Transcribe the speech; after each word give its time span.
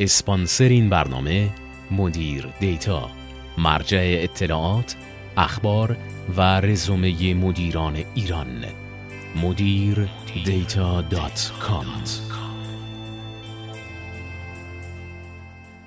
اسپانسر 0.00 0.64
این 0.64 0.88
برنامه 0.88 1.50
مدیر 1.90 2.46
دیتا 2.60 3.10
مرجع 3.58 4.18
اطلاعات 4.22 4.96
اخبار 5.36 5.96
و 6.36 6.60
رزومه 6.60 7.34
مدیران 7.34 8.04
ایران. 8.14 8.64
مدیر 9.36 10.08
دیتا 10.44 11.02
dot 11.02 11.52
com. 11.60 11.86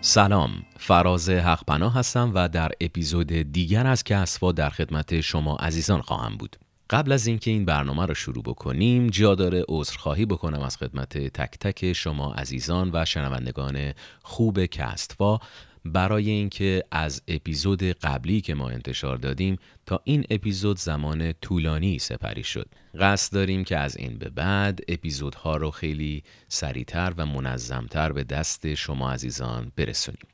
سلام 0.02 0.50
فراز 0.78 1.30
حقپنا 1.30 1.90
هستم 1.90 2.32
و 2.34 2.50
در 2.50 2.72
اپیزود 2.82 3.34
دیگر 3.34 3.88
از 3.88 4.04
کسوا 4.04 4.52
در 4.52 4.70
خدمت 4.70 5.22
شما 5.22 5.56
عزیزان 5.56 6.02
خواهم 6.02 6.38
بود. 6.38 6.63
قبل 6.94 7.12
از 7.12 7.28
اینکه 7.28 7.52
این 7.52 7.66
برنامه 7.66 8.06
رو 8.06 8.14
شروع 8.14 8.44
بکنیم 8.44 9.08
جا 9.08 9.36
داره 9.36 9.66
عذرخواهی 9.70 10.26
بکنم 10.26 10.62
از 10.62 10.78
خدمت 10.78 11.18
تک 11.18 11.60
تک 11.60 11.94
شما 11.94 12.34
عزیزان 12.34 12.92
و 12.94 13.06
شنوندگان 13.06 13.94
خوب 14.24 14.66
کستوا. 14.66 15.40
برای 15.86 16.30
اینکه 16.30 16.84
از 16.92 17.22
اپیزود 17.28 17.84
قبلی 17.84 18.42
که 18.42 18.54
ما 18.54 18.70
انتشار 18.70 19.18
دادیم 19.18 19.58
تا 19.86 20.02
این 20.04 20.26
اپیزود 20.30 20.80
زمان 20.80 21.34
طولانی 21.42 22.00
سپری 22.00 22.44
شد. 22.44 22.70
قصد 23.00 23.34
داریم 23.34 23.64
که 23.64 23.78
از 23.78 23.98
این 23.98 24.18
به 24.18 24.30
بعد 24.30 24.80
اپیزودها 24.88 25.58
رو 25.58 25.72
خیلی 25.72 26.24
سریعتر 26.48 27.14
و 27.18 27.26
منظمتر 27.26 28.12
به 28.12 28.24
دست 28.24 28.74
شما 28.74 29.12
عزیزان 29.12 29.72
برسونیم. 29.76 30.28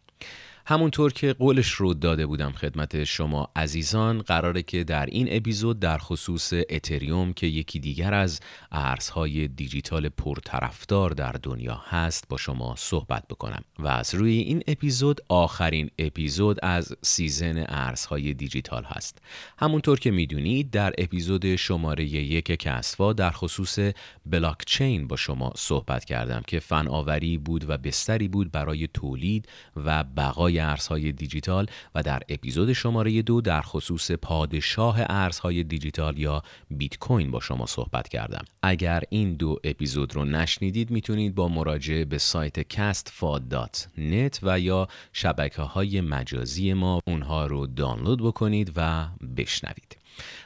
همونطور 0.70 1.14
که 1.14 1.34
قولش 1.34 1.72
رو 1.72 1.94
داده 1.94 2.26
بودم 2.26 2.52
خدمت 2.52 3.04
شما 3.04 3.52
عزیزان 3.56 4.22
قراره 4.22 4.64
که 4.64 4.84
در 4.84 5.06
این 5.06 5.28
اپیزود 5.32 5.80
در 5.80 5.98
خصوص 5.98 6.54
اتریوم 6.70 7.34
که 7.34 7.48
یکی 7.48 7.80
دیگر 7.80 8.14
از 8.14 8.40
ارزهای 8.72 9.48
دیجیتال 9.48 10.10
پرطرفدار 10.10 11.12
در 11.12 11.32
دنیا 11.32 11.82
هست 11.86 12.26
با 12.30 12.38
شما 12.38 12.76
صحبت 12.78 13.28
بکنم. 13.28 13.64
و 13.80 13.88
از 13.88 14.16
روی 14.16 14.38
این 14.38 14.64
اپیزود 14.68 15.22
آخرین 15.30 15.90
اپیزود 16.00 16.58
از 16.64 16.96
season 17.02 17.66
ارزهای 17.68 18.34
دیجیتال 18.34 18.84
هست. 18.84 19.18
همونطور 19.58 20.00
که 20.00 20.12
می‌دونید 20.12 20.72
در 20.72 20.94
اپیزود 20.98 21.56
شماره 21.56 22.04
یک 22.06 22.46
کسفا 22.46 23.14
در 23.14 23.32
خصوص 23.32 23.80
بلاکچین 24.26 25.08
با 25.08 25.16
شما 25.16 25.52
صحبت 25.56 26.06
کردم 26.06 26.42
که 26.48 26.60
فناوری 26.60 27.38
بود 27.38 27.70
و 27.70 27.78
بستری 27.78 28.28
بود 28.28 28.52
برای 28.52 28.88
تولید 28.88 29.48
و 29.76 30.04
بقای 30.04 30.59
ارزهای 30.60 31.12
دیجیتال 31.12 31.66
و 31.96 32.04
در 32.04 32.22
اپیزود 32.30 32.74
شماره 32.74 33.22
دو 33.22 33.42
در 33.42 33.62
خصوص 33.62 34.12
پادشاه 34.12 34.98
ارزهای 35.10 35.64
دیجیتال 35.64 36.18
یا 36.18 36.44
بیت 36.72 36.98
کوین 36.98 37.32
با 37.32 37.40
شما 37.40 37.66
صحبت 37.66 38.08
کردم. 38.08 38.46
اگر 38.64 39.04
این 39.10 39.34
دو 39.34 39.60
اپیزود 39.64 40.16
رو 40.16 40.26
نشنیدید 40.26 40.92
می‌تونید 40.92 41.36
با 41.36 41.48
مراجعه 41.48 42.06
به 42.06 42.18
سایت 42.18 42.74
castfa.net 42.74 44.40
و 44.44 44.60
یا 44.60 44.88
شبکه 45.14 45.62
های 45.62 46.02
مجازی 46.02 46.74
ما 46.74 47.00
اونها 47.08 47.46
رو 47.46 47.68
دانلود 47.68 48.24
بکنید 48.24 48.72
و 48.76 49.08
بشنوید. 49.38 49.98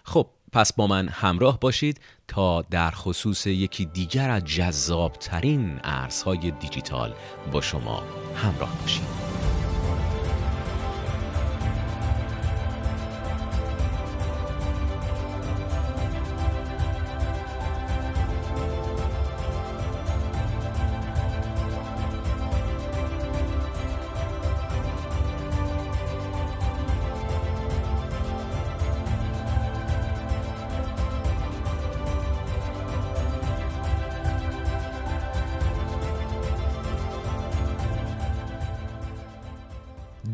خب 0.03 0.29
پس 0.53 0.73
با 0.73 0.87
من 0.87 1.07
همراه 1.07 1.59
باشید 1.59 2.01
تا 2.27 2.61
در 2.61 2.91
خصوص 2.91 3.47
یکی 3.47 3.85
دیگر 3.85 4.29
از 4.29 4.45
جذابترین 4.45 5.79
ارزهای 5.83 6.51
دیجیتال 6.51 7.13
با 7.51 7.61
شما 7.61 8.03
همراه 8.35 8.81
باشید 8.81 9.32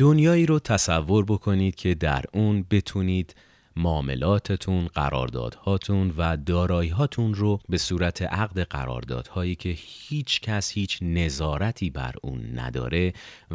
دنیایی 0.09 0.45
رو 0.45 0.59
تصور 0.59 1.25
بکنید 1.25 1.75
که 1.75 1.95
در 1.95 2.25
اون 2.33 2.65
بتونید 2.71 3.35
معاملاتتون، 3.75 4.87
قراردادهاتون 4.87 6.13
و 6.17 6.37
داراییهاتون 6.37 7.33
رو 7.33 7.59
به 7.69 7.77
صورت 7.77 8.21
عقد 8.21 8.59
قراردادهایی 8.59 9.55
که 9.55 9.69
هیچ 9.77 10.41
کس 10.41 10.71
هیچ 10.71 10.97
نظارتی 11.01 11.89
بر 11.89 12.13
اون 12.21 12.59
نداره 12.59 13.13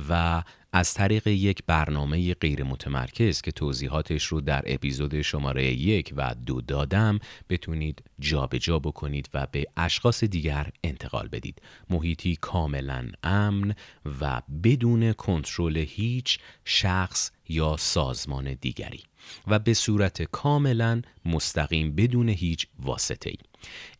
و 0.08 0.42
از 0.76 0.94
طریق 0.94 1.26
یک 1.26 1.62
برنامه 1.66 2.34
غیر 2.34 2.64
متمرکز 2.64 3.40
که 3.40 3.52
توضیحاتش 3.52 4.24
رو 4.24 4.40
در 4.40 4.62
اپیزود 4.66 5.22
شماره 5.22 5.64
یک 5.64 6.14
و 6.16 6.34
دو 6.46 6.60
دادم 6.60 7.18
بتونید 7.48 8.02
جابجا 8.18 8.58
جا 8.58 8.78
بکنید 8.78 9.28
و 9.34 9.46
به 9.52 9.66
اشخاص 9.76 10.24
دیگر 10.24 10.70
انتقال 10.84 11.28
بدید. 11.28 11.62
محیطی 11.90 12.36
کاملا 12.40 13.08
امن 13.22 13.74
و 14.20 14.42
بدون 14.64 15.12
کنترل 15.12 15.76
هیچ 15.76 16.38
شخص 16.64 17.30
یا 17.48 17.76
سازمان 17.76 18.54
دیگری 18.60 19.02
و 19.46 19.58
به 19.58 19.74
صورت 19.74 20.22
کاملا 20.22 21.02
مستقیم 21.24 21.94
بدون 21.94 22.28
هیچ 22.28 22.66
واسطه 22.78 23.30
ای. 23.30 23.36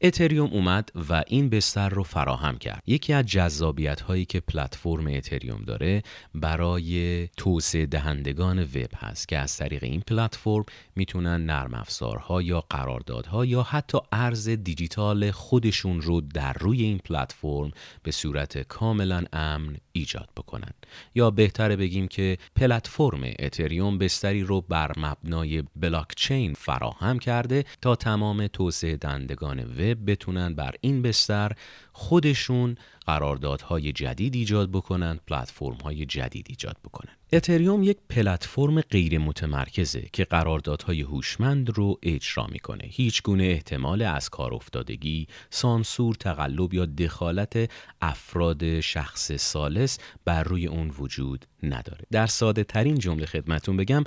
اتریوم 0.00 0.50
اومد 0.50 0.88
و 1.08 1.22
این 1.26 1.48
بستر 1.48 1.88
رو 1.88 2.02
فراهم 2.02 2.58
کرد 2.58 2.82
یکی 2.86 3.12
از 3.12 3.26
جذابیت 3.26 4.00
هایی 4.00 4.24
که 4.24 4.40
پلتفرم 4.40 5.06
اتریوم 5.06 5.64
داره 5.64 6.02
برای 6.34 7.28
توسعه 7.36 7.86
دهندگان 7.86 8.62
وب 8.62 8.90
هست 8.96 9.28
که 9.28 9.38
از 9.38 9.56
طریق 9.56 9.84
این 9.84 10.00
پلتفرم 10.00 10.64
می‌تونن 10.96 11.46
نرم 11.46 11.74
افزارها 11.74 12.42
یا 12.42 12.60
قراردادها 12.60 13.44
یا 13.44 13.62
حتی 13.62 13.98
ارز 14.12 14.48
دیجیتال 14.48 15.30
خودشون 15.30 16.00
رو 16.00 16.20
در 16.20 16.52
روی 16.52 16.82
این 16.82 16.98
پلتفرم 16.98 17.70
به 18.02 18.10
صورت 18.10 18.58
کاملا 18.58 19.24
امن 19.32 19.76
ایجاد 19.96 20.28
بکنن. 20.36 20.72
یا 21.14 21.30
بهتره 21.30 21.76
بگیم 21.76 22.08
که 22.08 22.38
پلتفرم 22.56 23.20
اتریوم 23.38 23.98
بستری 23.98 24.42
رو 24.42 24.60
بر 24.60 24.92
مبنای 24.96 25.62
بلاکچین 25.76 26.54
فراهم 26.54 27.18
کرده 27.18 27.64
تا 27.80 27.96
تمام 27.96 28.46
توسعه 28.46 28.96
دهندگان 28.96 29.60
وب 29.64 30.10
بتونن 30.10 30.54
بر 30.54 30.74
این 30.80 31.02
بستر 31.02 31.52
خودشون 31.92 32.76
قراردادهای 33.06 33.92
جدید 33.92 34.34
ایجاد 34.34 34.70
بکنن 34.70 35.20
پلتفرم 35.26 35.78
های 35.84 36.06
جدید 36.06 36.46
ایجاد 36.48 36.76
بکنن. 36.84 37.12
اتریوم 37.32 37.82
یک 37.82 37.98
پلتفرم 38.08 38.80
غیر 38.80 39.18
متمرکزه 39.18 40.08
که 40.12 40.24
قراردادهای 40.24 41.00
هوشمند 41.00 41.70
رو 41.70 41.98
اجرا 42.02 42.46
می‌کنه. 42.46 42.84
هیچ 42.84 43.22
گونه 43.22 43.44
احتمال 43.44 44.02
از 44.02 44.28
کار 44.28 44.54
افتادگی 44.54 45.26
سانسور 45.50 46.14
تقلب 46.14 46.74
یا 46.74 46.86
دخالت 46.86 47.70
افراد 48.00 48.80
شخص 48.80 49.32
سالس 49.32 49.98
بر 50.24 50.42
روی 50.42 50.66
اون 50.66 50.90
وجود 50.98 51.46
نداره. 51.62 52.04
در 52.12 52.26
ساده 52.26 52.64
ترین 52.64 52.98
جمله 52.98 53.26
خدمتون 53.26 53.76
بگم 53.76 54.04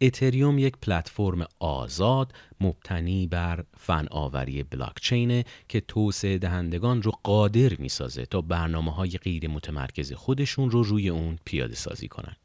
اتریوم 0.00 0.58
یک 0.58 0.76
پلتفرم 0.82 1.46
آزاد 1.58 2.34
مبتنی 2.60 3.26
بر 3.26 3.64
فناوری 3.78 4.62
بلاکچینه 4.62 5.44
که 5.68 5.80
توسعه 5.80 6.38
دهندگان 6.38 7.02
رو 7.02 7.12
قادر 7.22 7.76
می‌سازه 7.76 8.26
تا 8.26 8.40
برنامه 8.40 8.92
های 8.92 9.10
غیر 9.10 9.48
متمرکز 9.48 10.12
خودشون 10.12 10.70
رو 10.70 10.82
روی 10.82 11.08
اون 11.08 11.38
پیاده 11.44 11.74
سازی 11.74 12.08
کنن. 12.08 12.36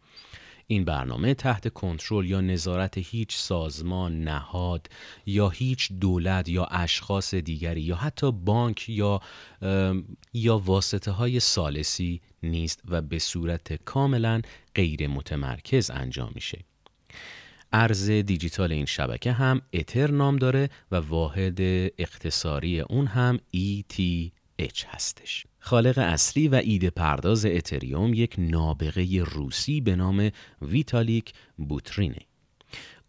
این 0.67 0.85
برنامه 0.85 1.34
تحت 1.34 1.73
کنترل 1.73 2.25
یا 2.25 2.41
نظارت 2.41 2.97
هیچ 2.97 3.35
سازمان، 3.35 4.23
نهاد 4.23 4.88
یا 5.25 5.50
هیچ 5.50 5.91
دولت 5.91 6.50
یا 6.50 6.66
اشخاص 6.66 7.34
دیگری 7.34 7.81
یا 7.81 7.95
حتی 7.95 8.31
بانک 8.31 8.90
یا 8.90 9.22
یا 10.34 10.57
واسطه 10.57 11.11
های 11.11 11.40
سالسی 11.40 12.22
نیست 12.43 12.81
و 12.87 13.02
به 13.02 13.20
صورت 13.20 13.73
کاملا 13.73 14.41
غیر 14.75 15.08
متمرکز 15.08 15.91
انجام 15.91 16.31
میشه. 16.35 16.59
ارز 17.73 18.09
دیجیتال 18.09 18.72
این 18.72 18.85
شبکه 18.85 19.32
هم 19.32 19.62
اتر 19.73 20.12
نام 20.12 20.35
داره 20.35 20.70
و 20.91 20.96
واحد 20.96 21.59
اختصاری 21.97 22.79
اون 22.79 23.08
هم 23.08 23.40
ETH 23.56 24.85
هستش. 24.88 25.46
خالق 25.59 25.97
اصلی 25.97 26.47
و 26.47 26.56
ایده 26.56 26.90
پرداز 26.90 27.46
اتریوم 27.46 28.14
یک 28.14 28.35
نابغه 28.38 29.23
روسی 29.23 29.82
به 29.82 29.96
نام 29.96 30.32
ویتالیک 30.62 31.34
بوترینه 31.58 32.30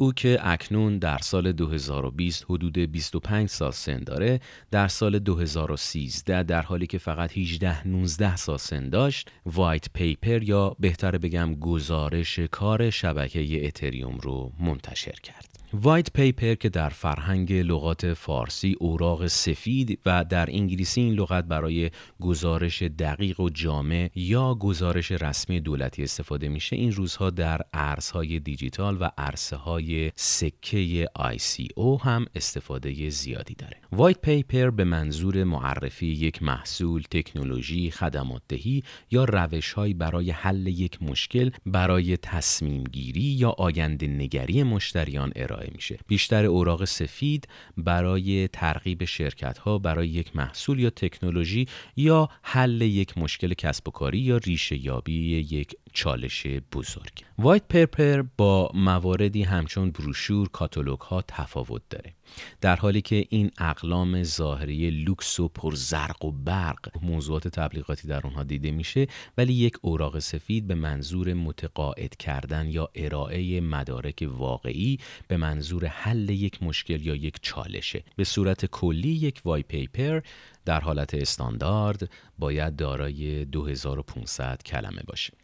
او 0.03 0.13
که 0.13 0.39
اکنون 0.43 0.99
در 0.99 1.19
سال 1.19 1.53
2020 1.53 2.45
حدود 2.49 2.79
25 2.79 3.49
سال 3.49 3.71
سن 3.71 3.99
داره 3.99 4.41
در 4.71 4.89
سال 4.89 5.19
2013 5.19 6.43
در 6.43 6.63
حالی 6.63 6.87
که 6.87 6.99
فقط 6.99 7.39
18 7.39 7.89
19 7.89 8.37
سال 8.37 8.59
سن 8.59 8.89
داشت 8.89 9.31
white 9.47 9.87
paper 9.95 10.43
یا 10.43 10.77
بهتر 10.81 11.19
بگم 11.19 11.55
گزارش 11.55 12.39
کار 12.39 12.91
شبکه 12.91 13.67
اتریوم 13.67 14.19
رو 14.19 14.53
منتشر 14.61 15.17
کرد. 15.23 15.52
white 15.75 16.13
paper 16.13 16.55
که 16.55 16.69
در 16.69 16.89
فرهنگ 16.89 17.53
لغات 17.53 18.15
فارسی 18.15 18.77
اوراق 18.81 19.27
سفید 19.27 19.99
و 20.07 20.25
در 20.25 20.51
انگلیسی 20.51 21.01
این 21.01 21.15
لغت 21.15 21.45
برای 21.45 21.91
گزارش 22.21 22.83
دقیق 22.83 23.41
و 23.41 23.51
جامع 23.51 24.11
یا 24.15 24.55
گزارش 24.55 25.13
رسمی 25.13 25.61
دولتی 25.61 26.03
استفاده 26.03 26.49
میشه 26.49 26.77
این 26.77 26.93
روزها 26.93 27.31
در 27.31 27.61
ارزهای 27.73 28.41
دیجیتال 28.41 28.97
و 29.01 29.11
عرضه 29.19 29.57
های 29.57 30.13
سکه 30.17 31.09
ICO 31.19 32.03
هم 32.03 32.27
استفاده 32.35 33.11
زیادی 33.11 33.55
داره. 33.55 33.82
white 33.95 34.21
paper 34.21 34.71
به 34.71 34.85
منظور 34.85 35.45
معرفی 35.45 36.07
یک 36.07 36.43
محصول 36.43 37.03
تکنولوژی 37.11 37.91
خدمات 37.91 38.43
دهی 38.49 38.83
یا 39.11 39.25
روش 39.25 39.75
برای 39.79 40.31
حل 40.31 40.67
یک 40.67 41.03
مشکل 41.03 41.51
برای 41.67 42.17
تصمیم 42.17 42.85
گیری 42.85 43.21
یا 43.21 43.51
آینده 43.51 44.07
نگری 44.07 44.63
مشتریان 44.63 45.33
ارائه 45.37 45.71
میشه. 45.75 45.99
بیشتر 46.07 46.45
اوراق 46.45 46.85
سفید 46.85 47.49
برای 47.77 48.49
ترغیب 48.49 49.05
شرکت 49.05 49.59
ها 49.59 49.79
برای 49.79 50.09
یک 50.09 50.37
محصول 50.37 50.81
یا 50.81 50.91
تکنولوژی 50.91 51.67
یا 51.97 52.29
حل 52.43 52.81
یک 52.81 53.19
مشکل 53.19 53.55
کسب 53.55 53.89
و 53.89 53.91
کاری 53.91 54.19
یا 54.19 54.37
ریشه 54.37 54.85
یابی 54.85 55.47
یک 55.51 55.75
چالش 55.93 56.47
بزرگ. 56.47 57.13
white 57.39 57.69
paper 57.69 58.23
با 58.37 58.71
مواردی 58.75 59.43
همچون 59.43 59.91
بروشور 59.91 60.49
کاتالوگ 60.49 61.01
ها 61.01 61.23
تفاوت 61.29 61.83
داره. 61.91 62.15
در 62.61 62.77
حالی 62.77 63.03
که 63.03 63.27
این 63.29 63.51
اقلام 63.59 64.23
ظاهری 64.23 64.91
لوکس 64.91 65.41
و 65.41 65.49
پرزرق 65.49 66.25
و 66.25 66.33
برق 66.33 66.91
موضوعات 67.03 67.49
تبلیغاتی 67.49 68.09
در 68.09 68.21
اونها 68.25 68.43
دیده 68.43 68.71
میشه 68.71 69.07
ولی 69.39 69.53
یک 69.53 69.77
اوراق 69.81 70.19
سفید 70.19 70.67
به 70.67 70.75
منظور 70.75 71.35
متقاعد 71.35 72.17
کردن 72.17 72.69
یا 72.69 72.91
ارائه 72.95 73.61
مدارک 73.61 74.29
واقعی 74.33 74.99
به 75.29 75.37
منظور 75.37 75.87
حل 75.87 76.29
یک 76.29 76.63
مشکل 76.63 77.07
یا 77.07 77.15
یک 77.15 77.39
چالشه. 77.43 78.05
به 78.17 78.25
صورت 78.25 78.67
کلی 78.67 79.09
یک 79.09 79.41
وای 79.45 79.63
پیپر 79.63 80.21
در 80.65 80.81
حالت 80.81 81.15
استاندارد 81.15 82.11
باید 82.39 82.77
دارای 82.77 83.45
2500 83.45 84.63
کلمه 84.63 85.03
باشه. 85.07 85.42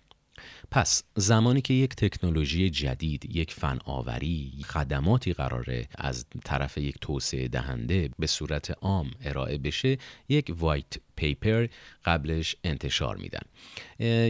پس 0.70 1.02
زمانی 1.16 1.60
که 1.60 1.74
یک 1.74 1.94
تکنولوژی 1.94 2.70
جدید، 2.70 3.36
یک 3.36 3.52
فناوری، 3.52 4.52
خدماتی 4.66 5.32
قراره 5.32 5.88
از 5.98 6.26
طرف 6.44 6.78
یک 6.78 6.96
توسعه 7.00 7.48
دهنده 7.48 8.10
به 8.18 8.26
صورت 8.26 8.70
عام 8.70 9.10
ارائه 9.24 9.58
بشه، 9.58 9.98
یک 10.28 10.54
white 10.58 10.94
paper 11.16 11.66
قبلش 12.04 12.56
انتشار 12.64 13.16
میدن. 13.16 13.42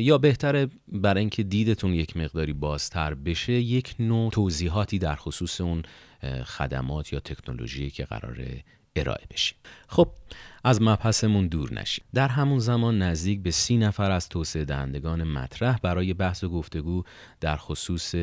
یا 0.01 0.19
بهتره 0.19 0.69
برای 0.89 1.21
اینکه 1.21 1.43
دیدتون 1.43 1.95
یک 1.95 2.17
مقداری 2.17 2.53
بازتر 2.53 3.15
بشه 3.15 3.53
یک 3.53 3.95
نوع 3.99 4.31
توضیحاتی 4.31 4.99
در 4.99 5.17
خصوص 5.17 5.61
اون 5.61 5.83
خدمات 6.45 7.13
یا 7.13 7.21
تکنولوژی 7.21 7.91
که 7.91 8.05
قراره 8.05 8.65
ارائه 8.99 9.25
بشه 9.31 9.55
خب 9.89 10.09
از 10.65 10.83
مبحثمون 10.83 11.49
دور 11.49 11.75
نشیم. 11.75 12.05
در 12.15 12.29
همون 12.29 12.59
زمان 12.59 13.03
نزدیک 13.03 13.43
به 13.43 13.51
سی 13.51 13.77
نفر 13.77 14.11
از 14.11 14.29
توسعه 14.29 14.65
دهندگان 14.65 15.25
مطرح 15.25 15.79
برای 15.79 16.15
بحث 16.15 16.45
و 16.45 16.49
گفتگو 16.49 17.03
در 17.41 17.57
خصوص 17.57 18.15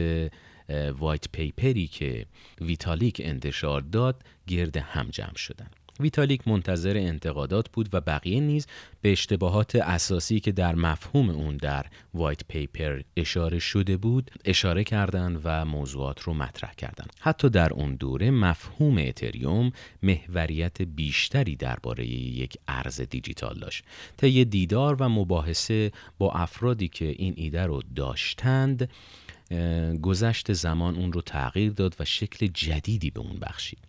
white 1.00 1.30
paper 1.32 1.79
ی 1.79 1.88
که 1.88 2.26
ویتالیک 2.62 3.22
انتشار 3.26 3.82
داد 3.82 4.24
گرد 4.48 4.78
هم 4.78 5.10
جمع 5.10 5.36
شدن. 5.36 5.68
ویتالیک 6.00 6.48
منتظر 6.48 6.98
انتقادات 6.98 7.70
بود 7.70 7.90
و 7.94 8.02
بقیه 8.02 8.40
نیز 8.40 8.68
به 9.02 9.12
اشتباهات 9.12 9.76
اساسی 9.76 10.40
که 10.40 10.52
در 10.52 10.76
مفهوم 10.76 11.30
اون 11.30 11.58
در 11.58 11.86
وایت 12.14 12.42
پیپر 12.48 13.02
اشاره 13.18 13.60
شده 13.60 13.98
بود 13.98 14.32
اشاره 14.46 14.84
کردند 14.84 15.42
و 15.44 15.66
موضوعات 15.66 16.22
رو 16.22 16.34
مطرح 16.34 16.74
کردند. 16.74 17.14
حتی 17.20 17.50
در 17.50 17.74
اون 17.74 17.96
دوره 17.96 18.32
مفهوم 18.32 18.98
اتریوم 18.98 19.72
محوریت 20.04 20.82
بیشتری 20.82 21.56
درباره 21.56 22.06
یک 22.06 22.58
ارز 22.68 23.02
دیجیتال 23.02 23.60
داشت. 23.60 23.84
طی 24.18 24.46
دیدار 24.46 24.96
و 25.00 25.10
مباحثه 25.10 25.92
با 26.18 26.32
افرادی 26.32 26.88
که 26.88 27.06
این 27.06 27.34
ایده 27.38 27.66
رو 27.66 27.82
داشتند 27.96 28.90
گذشت 30.02 30.54
زمان 30.54 30.96
اون 30.96 31.14
رو 31.14 31.22
تغییر 31.22 31.72
داد 31.72 31.96
و 32.00 32.06
شکل 32.06 32.48
جدیدی 32.48 33.10
به 33.10 33.20
اون 33.20 33.40
بخشید. 33.40 33.80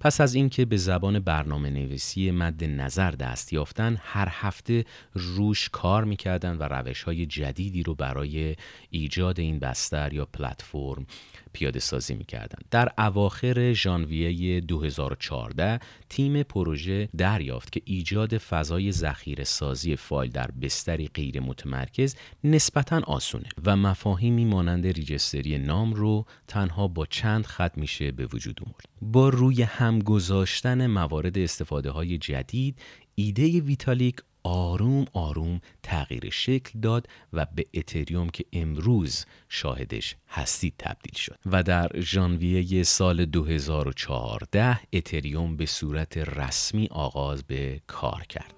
پس 0.00 0.20
از 0.20 0.34
اینکه 0.34 0.64
به 0.64 0.76
زبان 0.76 1.18
برنامه 1.18 1.70
نویسی 1.70 2.30
مد 2.30 2.64
نظر 2.64 3.10
دست 3.10 3.52
یافتن 3.52 3.96
هر 4.00 4.28
هفته 4.30 4.84
روش 5.14 5.68
کار 5.68 6.04
می‌کردن 6.04 6.56
و 6.56 6.62
روش 6.62 7.02
های 7.02 7.26
جدیدی 7.26 7.82
رو 7.82 7.94
برای 7.94 8.56
ایجاد 8.90 9.40
این 9.40 9.58
بستر 9.58 10.12
یا 10.12 10.24
پلتفرم 10.24 11.06
پیاده 11.52 11.80
سازی 11.80 12.14
می‌کردن. 12.14 12.58
در 12.70 12.88
اواخر 12.98 13.72
ژانویه 13.72 14.60
2014 14.60 15.80
تیم 16.08 16.42
پروژه 16.42 17.08
دریافت 17.16 17.72
که 17.72 17.82
ایجاد 17.84 18.38
فضای 18.38 18.92
ذخیره 18.92 19.44
سازی 19.44 19.96
فایل 19.96 20.30
در 20.30 20.50
بستری 20.62 21.10
غیر 21.14 21.40
متمرکز 21.40 22.16
نسبتا 22.44 23.00
آسونه 23.06 23.48
و 23.64 23.76
مفاهیمی 23.76 24.44
مانند 24.44 24.86
ریجستری 24.86 25.58
نام 25.58 25.94
رو 25.94 26.24
تنها 26.48 26.88
با 26.88 27.06
چند 27.06 27.46
خط 27.46 27.78
میشه 27.78 28.12
به 28.12 28.26
وجود 28.26 28.60
آورد. 28.66 28.84
با 29.02 29.28
روی 29.28 29.62
هم 29.62 29.98
گذاشتن 29.98 30.86
موارد 30.86 31.38
استفاده 31.38 31.90
های 31.90 32.18
جدید 32.18 32.78
ایده 33.14 33.60
ویتالیک 33.60 34.16
آروم 34.42 35.04
آروم 35.12 35.60
تغییر 35.82 36.30
شکل 36.30 36.80
داد 36.80 37.06
و 37.32 37.46
به 37.54 37.66
اتریوم 37.74 38.28
که 38.30 38.44
امروز 38.52 39.24
شاهدش 39.48 40.16
هستید 40.28 40.74
تبدیل 40.78 41.14
شد 41.16 41.38
و 41.46 41.62
در 41.62 41.90
ژانویه 42.00 42.82
سال 42.82 43.24
2014 43.24 44.80
اتریوم 44.92 45.56
به 45.56 45.66
صورت 45.66 46.16
رسمی 46.18 46.88
آغاز 46.90 47.42
به 47.42 47.80
کار 47.86 48.22
کرد. 48.28 48.54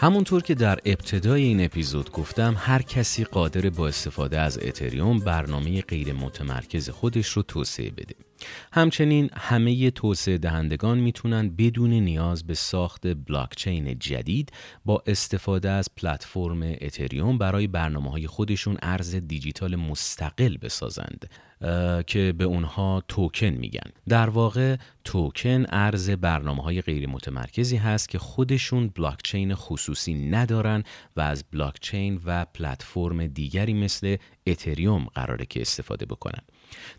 همونطور 0.00 0.42
که 0.42 0.54
در 0.54 0.78
ابتدای 0.84 1.42
این 1.42 1.64
اپیزود 1.64 2.12
گفتم 2.12 2.54
هر 2.58 2.82
کسی 2.82 3.24
قادر 3.24 3.70
با 3.70 3.88
استفاده 3.88 4.38
از 4.40 4.58
اتریوم 4.62 5.18
برنامه 5.18 5.80
غیر 5.80 6.12
متمرکز 6.12 6.90
خودش 6.90 7.28
رو 7.28 7.42
توسعه 7.42 7.90
بده. 7.90 8.14
همچنین 8.72 9.30
همه 9.36 9.90
توسعه 9.90 10.38
دهندگان 10.38 10.98
می‌تونن 10.98 11.48
بدون 11.48 11.90
نیاز 11.90 12.46
به 12.46 12.54
ساخت 12.54 13.06
بلاکچین 13.06 13.98
جدید 13.98 14.52
با 14.84 15.02
استفاده 15.06 15.70
از 15.70 15.88
پلتفرم 15.96 16.62
اتریوم 16.62 17.38
برای 17.38 17.66
برنامه 17.66 18.10
های 18.10 18.26
خودشون 18.26 18.78
ارز 18.82 19.14
دیجیتال 19.14 19.76
مستقل 19.76 20.56
بسازند. 20.56 21.30
که 22.06 22.34
به 22.38 22.44
اونها 22.44 23.02
توکن 23.08 23.46
میگن. 23.46 23.90
در 24.08 24.30
واقع 24.30 24.76
توکن 25.04 25.64
ارز 25.68 26.10
برنامه 26.10 26.62
های 26.62 26.82
غیر 26.82 27.08
متمرکزی 27.08 27.76
هست 27.76 28.08
که 28.08 28.18
خودشون 28.18 28.88
بلاکچین 28.88 29.54
خصوصی 29.54 30.14
ندارن 30.14 30.84
و 31.16 31.20
از 31.20 31.44
بلاکچین 31.52 32.20
و 32.24 32.44
پلتفرم 32.44 33.26
دیگری 33.26 33.74
مثل 33.74 34.16
اتریوم 34.46 35.04
قراره 35.04 35.46
که 35.46 35.60
استفاده 35.60 36.06
بکنن. 36.06 36.42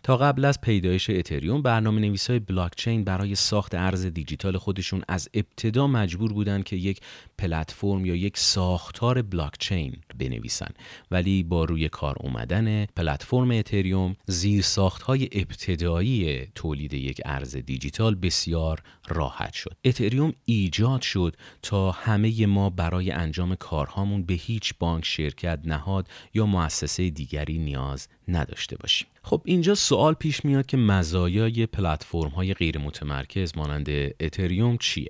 تا 0.04 0.18
قبل 0.18 0.46
از 0.46 0.62
پیدایش 0.62 1.10
اتریوم 1.10 1.62
برنامه 1.62 2.02
نویس 2.02 2.30
های 2.30 2.40
بلاکچین 2.40 3.04
برای 3.04 3.36
ساخت 3.36 3.76
ارز 3.76 4.06
دیجیتال 4.06 4.58
خودشون 4.58 5.02
از 5.08 5.30
ابتدا 5.34 5.88
مجبور 5.88 6.34
بودن 6.34 6.62
که 6.62 6.76
یک 6.76 7.02
پلتفرم 7.38 8.06
یا 8.06 8.16
یک 8.16 8.38
ساختار 8.38 9.22
بلاکچین 9.22 9.96
بنویسن. 10.20 10.70
ولی 11.12 11.44
با 11.44 11.66
روی 11.66 11.90
کار 11.90 12.16
اومدن 12.20 12.86
پلتفرم 12.86 13.52
اتریوم 13.52 14.16
زیر 14.28 14.62
ساخت 14.62 15.02
های 15.02 15.30
ابتدایی 15.32 16.48
تولید 16.56 16.94
یک 16.94 17.22
ارز 17.26 17.56
دیجیتال 17.56 18.16
بسیار 18.16 18.82
راحت 19.08 19.54
شد. 19.54 19.76
اتریوم 19.84 20.34
ایجاد 20.46 21.02
شد 21.02 21.36
تا 21.62 21.92
همه 21.92 22.46
ما 22.46 22.70
برای 22.70 23.12
انجام 23.12 23.56
کارهامون 23.56 24.24
به 24.24 24.34
هیچ 24.34 24.74
بانک 24.80 25.06
شرکت 25.06 25.60
نهاد 25.66 26.08
یا 26.34 26.46
مؤسسه 26.46 27.10
دیگری 27.10 27.58
نیاز 27.58 28.08
نداشته 28.30 28.78
باشیم. 28.78 29.08
خب 29.24 29.42
اینجا 29.46 29.76
سوال 29.76 30.14
پیش 30.14 30.46
میاد 30.46 30.66
که 30.66 30.78
مزایای 30.78 31.66
پلتفرم 31.66 32.30
های 32.30 32.54
غیر 32.54 32.78
متمرکز 32.78 33.58
مانند 33.58 33.90
اتریوم 34.20 34.78
چیه؟ 34.78 35.10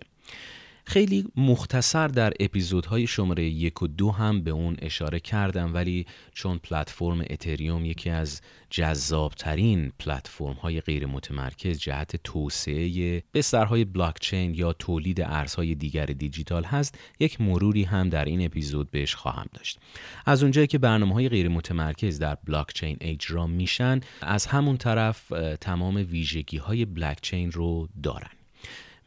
خیلی 0.90 1.26
مختصر 1.36 2.08
در 2.08 2.34
اپیزودهای 2.40 3.08
شماره 3.08 3.44
یک 3.44 3.82
و 3.82 3.88
دو 3.88 4.12
هم 4.12 4.42
به 4.42 4.52
اون 4.52 4.76
اشاره 4.82 5.20
کردم 5.20 5.74
ولی 5.74 6.06
چون 6.34 6.58
پلتفرم 6.58 7.24
اتریوم 7.30 7.86
یکی 7.86 8.10
از 8.10 8.42
جذابترین 8.70 9.92
پلتفرم 10.00 10.54
های 10.54 10.82
غیر 10.82 11.06
متمرکز 11.06 11.80
جهت 11.80 12.16
توسعه 12.16 13.24
بسترهای 13.34 13.86
بلاکچین 13.86 14.54
یا 14.54 14.74
تولید 14.74 15.22
ارزهای 15.22 15.76
دیگر 15.76 16.06
دیجیتال 16.06 16.64
هست 16.64 17.00
یک 17.20 17.42
مروری 17.42 17.84
هم 17.84 18.10
در 18.10 18.26
این 18.26 18.46
اپیزود 18.46 18.92
بهش 18.92 19.16
خواهم 19.16 19.46
داشت. 19.54 19.80
از 20.26 20.44
اونجایی 20.44 20.68
که 20.68 20.78
برنامه 20.78 21.14
های 21.14 21.30
غیر 21.30 21.50
متمرکز 21.50 22.20
در 22.20 22.38
بلاکچین 22.48 22.98
اجرا 23.02 23.48
میشن 23.48 24.00
از 24.22 24.46
همون 24.46 24.78
طرف 24.78 25.34
تمام 25.62 25.96
ویژگی 25.96 26.58
های 26.58 26.86
بلاکچین 26.86 27.52
رو 27.52 27.88
دارن. 28.04 28.39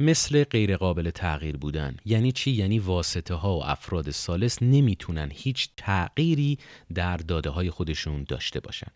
مثل 0.00 0.44
غیرقابل 0.44 1.10
تغییر 1.10 1.56
بودن. 1.56 1.96
یعنی 2.04 2.32
چی؟ 2.32 2.50
یعنی 2.50 2.78
واسطه 2.78 3.34
ها 3.34 3.56
و 3.56 3.64
افراد 3.64 4.10
سالس 4.10 4.62
نمی‌تونن 4.62 5.30
هیچ 5.32 5.68
تغییری 5.76 6.58
در 6.94 7.16
داده 7.16 7.50
های 7.50 7.70
خودشون 7.70 8.24
داشته 8.28 8.60
باشن. 8.60 8.92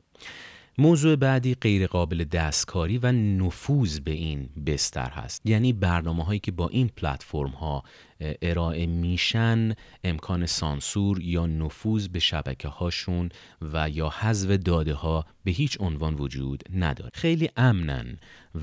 موضوع 0.78 1.16
بعدی 1.16 1.54
غیرقابل 1.54 2.24
دستکاری 2.24 2.98
و 2.98 3.12
نفوذ 3.12 3.98
به 3.98 4.10
این 4.10 4.48
بستر 4.66 5.10
هست. 5.10 5.46
یعنی 5.46 5.72
برنامه 5.72 6.24
هایی 6.24 6.40
که 6.40 6.52
با 6.52 6.68
این 6.68 6.88
پلتفرم 6.88 7.50
ها 7.50 7.84
ارائه 8.20 8.86
میشن 8.86 9.72
امکان 10.04 10.46
سانسور 10.46 11.22
یا 11.22 11.46
نفوذ 11.46 12.08
به 12.08 12.18
شبکه 12.18 12.68
هاشون 12.68 13.28
و 13.72 13.90
یا 13.90 14.08
حذف 14.08 14.50
داده 14.50 14.94
ها 14.94 15.24
به 15.44 15.50
هیچ 15.50 15.76
عنوان 15.80 16.14
وجود 16.14 16.62
نداره. 16.74 17.10
خیلی 17.14 17.50
امنن 17.56 18.18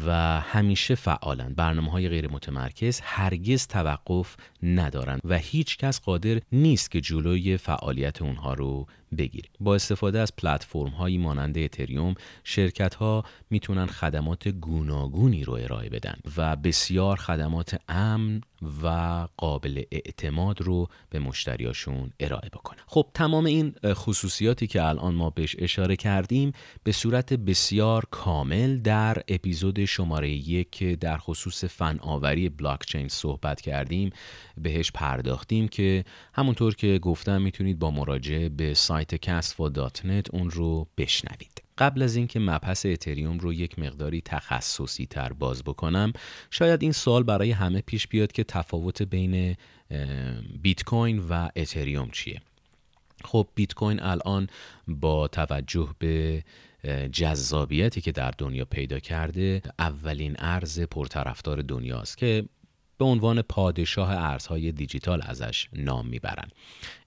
و 0.05 0.39
همیشه 0.41 0.95
فعالن. 0.95 1.53
برنامه 1.53 1.91
های 1.91 2.09
غیر 2.09 2.27
متمرکز 2.27 2.99
هرگز 3.03 3.67
توقف 3.67 4.35
ندارن 4.63 5.19
و 5.23 5.37
هیچ 5.37 5.77
کس 5.77 6.01
قادر 6.01 6.41
نیست 6.51 6.91
که 6.91 7.01
جلوی 7.01 7.57
فعالیت 7.57 8.21
اونها 8.21 8.53
رو 8.53 8.87
بگیره. 9.17 9.49
با 9.59 9.75
استفاده 9.75 10.19
از 10.19 10.35
پلتفرم 10.35 10.87
هایی 10.87 11.17
مانند 11.17 11.57
اتریوم 11.57 12.15
شرکت 12.43 12.95
ها 12.95 13.23
می‌تونن 13.49 13.85
خدمات 13.85 14.47
گوناگونی 14.47 15.43
رو 15.43 15.53
ارائه 15.53 15.89
بدن 15.89 16.15
و 16.37 16.55
بسیار 16.55 17.17
خدمات 17.17 17.81
امن 17.87 18.41
و 18.83 19.27
قابل 19.43 19.83
اعتماد 19.91 20.61
رو 20.61 20.87
به 21.09 21.19
مشتریاشون 21.19 22.11
ارائه 22.19 22.49
بکنن. 22.49 22.79
خب 22.87 23.09
تمام 23.13 23.45
این 23.45 23.75
خصوصیاتی 23.85 24.67
که 24.67 24.83
الان 24.83 25.15
ما 25.15 25.29
بهش 25.29 25.55
اشاره 25.59 25.95
کردیم 25.95 26.51
به 26.83 26.91
صورت 26.91 27.33
بسیار 27.33 28.05
کامل 28.11 28.77
در 28.77 29.23
اپیزود 29.27 29.85
شماره 29.85 30.29
یک 30.29 30.71
که 30.71 30.95
در 30.95 31.17
خصوص 31.17 31.63
فناوری 31.63 32.49
بلاکچین 32.49 33.07
صحبت 33.07 33.61
کردیم 33.61 34.09
بهش 34.57 34.91
پرداختیم 34.91 35.67
که 35.67 36.05
همونطور 36.33 36.75
که 36.75 36.99
گفتم 36.99 37.41
می‌تونید 37.41 37.79
با 37.79 37.91
مراجعه 37.91 38.49
به 38.49 38.73
سایت 38.73 39.15
کسفا 39.15 39.71
اون 40.33 40.49
رو 40.49 40.87
بشنوید. 40.97 41.62
قبل 41.77 42.01
از 42.01 42.15
اینکه 42.15 42.39
مبحث 42.39 42.85
اتریوم 42.85 43.37
رو 43.37 43.53
یک 43.53 43.79
مقداری 43.79 44.21
تخصصی 44.25 45.05
تر 45.05 45.33
باز 45.33 45.63
بکنم 45.63 46.13
شاید 46.51 46.83
این 46.83 46.91
سوال 46.91 47.23
برای 47.23 47.51
همه 47.51 47.81
پیش 47.81 48.07
بیاد 48.07 48.31
که 48.31 48.43
تفاوت 48.43 49.01
بین 49.01 49.55
بیت 50.61 50.83
کوین 50.83 51.19
و 51.19 51.49
اتریوم 51.55 52.09
چیه. 52.11 52.41
خب 53.23 53.47
بیت 53.55 53.73
کوین 53.73 53.99
الان 53.99 54.47
با 54.87 55.27
توجه 55.27 55.89
به 55.99 56.43
جذابیتی 57.11 58.01
که 58.01 58.11
در 58.11 58.31
دنیا 58.37 58.65
پیدا 58.65 58.99
کرده 58.99 59.61
اولین 59.79 60.35
ارز 60.39 60.79
پرطرفدار 60.79 61.61
دنیاست 61.61 62.17
که 62.17 62.45
به 62.97 63.05
عنوان 63.05 63.41
پادشاه 63.41 64.09
ارزهای 64.09 64.71
دیجیتال 64.71 65.21
ازش 65.25 65.69
نام 65.73 66.07
می‌برند. 66.07 66.51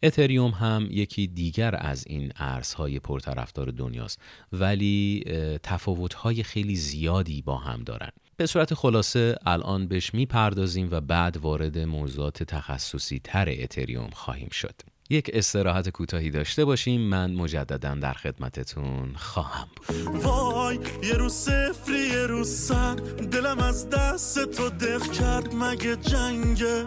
اتریوم 0.02 0.50
هم 0.50 0.88
یکی 0.90 1.26
دیگر 1.26 1.76
از 1.78 2.06
این 2.06 2.32
ارزهای 2.36 2.98
پرطرفدار 2.98 3.70
دنیاست 3.70 4.20
ولی 4.52 5.24
تفاوتهای 5.62 6.42
خیلی 6.42 6.76
زیادی 6.76 7.42
با 7.42 7.56
هم 7.56 7.82
دارن 7.82 8.10
به 8.36 8.46
صورت 8.46 8.74
خلاصه 8.74 9.36
الان 9.46 9.86
بهش 9.86 10.14
می‌پردازیم 10.14 10.88
و 10.90 11.00
بعد 11.00 11.36
وارد 11.36 11.78
موضوعات 11.78 12.42
تخصصی 12.42 13.20
تر 13.24 13.48
اتریوم 13.48 14.10
خواهیم 14.12 14.48
شد 14.48 14.74
یک 15.10 15.30
استراحت 15.34 15.88
کوتاهی 15.88 16.30
داشته 16.30 16.64
باشیم. 16.64 17.00
من 17.00 17.32
مجددا 17.32 17.94
در 17.94 18.12
خدمتتون 18.12 19.12
خواهم 19.16 19.68
بود. 19.88 20.24
وای 20.24 20.78
یه 21.02 21.12
روز 21.12 21.32
سفری 21.32 21.98
یه 21.98 22.26
روز 22.26 22.48
سر 22.48 22.94
دلم 23.30 23.58
از 23.58 23.90
دست 23.90 24.44
تو 24.44 24.70
دق 24.70 25.12
کرد 25.12 25.54
مگه 25.54 25.96
جنگه؟ 25.96 26.86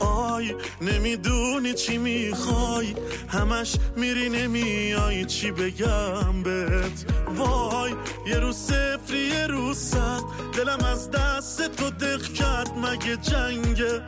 آی 0.00 0.54
نمی‌دونی 0.82 1.74
چی 1.74 1.98
می‌خوای. 1.98 2.94
همش 3.28 3.76
میری 3.96 4.28
نمیای 4.28 5.24
چی 5.24 5.50
بگم 5.50 6.42
بهت؟ 6.42 7.06
وای 7.36 7.92
یه 8.26 8.38
روز 8.38 8.56
سفری 8.56 9.18
یه 9.18 9.46
روز 9.46 9.78
سر 9.78 10.20
دلم 10.56 10.84
از 10.84 11.10
دست 11.10 11.76
تو 11.76 11.90
دق 11.90 12.22
کرد 12.22 12.70
مگه 12.78 13.16
جنگه؟ 13.16 14.02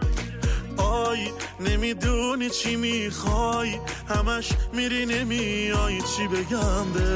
آی 0.76 1.28
نمی‌دونی 1.60 2.50
چی 2.50 2.76
می‌خوای. 2.76 3.78
همش 4.08 4.48
میری 4.72 5.06
نمیای 5.06 6.00
چی 6.00 6.28
بگم 6.28 6.92
به 6.94 7.10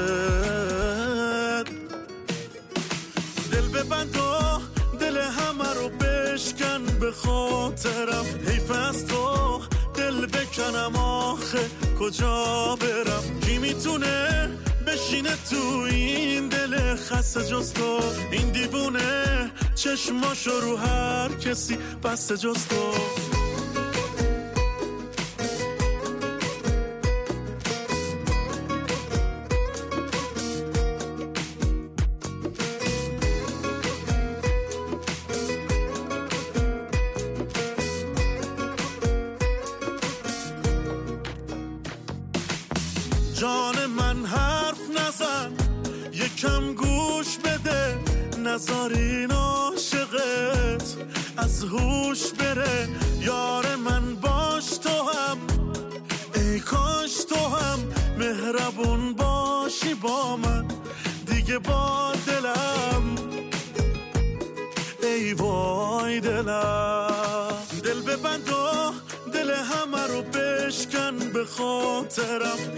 دل 3.52 3.68
ببند 3.68 4.16
و 4.16 4.60
دل 5.00 5.16
همه 5.16 5.74
رو 5.74 5.88
بشکن 5.88 6.84
به 7.00 7.12
خاطرم. 7.12 8.24
حیف 8.46 8.70
از 8.70 9.06
تو 9.06 9.60
دل 9.94 10.26
بکنم 10.26 10.96
آخه 10.96 11.70
کجا 12.00 12.76
برم؟ 12.80 13.40
کی 13.40 13.58
می‌تونه 13.58 14.48
بشینه 14.86 15.36
تو 15.50 15.86
این 15.90 16.48
دل 16.48 16.94
خسته 16.94 17.44
جز 17.46 17.72
تو؟ 17.72 18.00
این 18.32 18.50
دیوونه 18.50 19.50
چشماشو 19.74 20.60
رو 20.60 20.76
هر 20.76 21.28
کسی 21.28 21.78
بسته 22.04 22.36
جز 22.36 22.66
تو. 22.66 22.92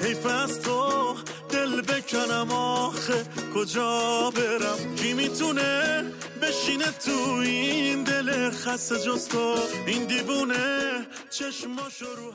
حیف 0.03 0.27
از 0.27 0.61
تو 0.61 1.15
دل 1.51 1.81
بکنم 1.81 2.51
آخه 2.51 3.25
کجا 3.55 4.31
برم؟ 4.37 4.95
کی 4.97 5.13
می‌تونه 5.13 6.05
بشینه 6.43 6.85
تو 7.05 7.41
این 7.43 8.05
دل 8.05 8.51
خسته 8.51 8.95
جز 8.99 9.29
تو؟ 9.29 9.55
این 9.87 10.07
دیوونه 10.07 11.07
چشماشو 11.31 12.05
رو 12.05 12.33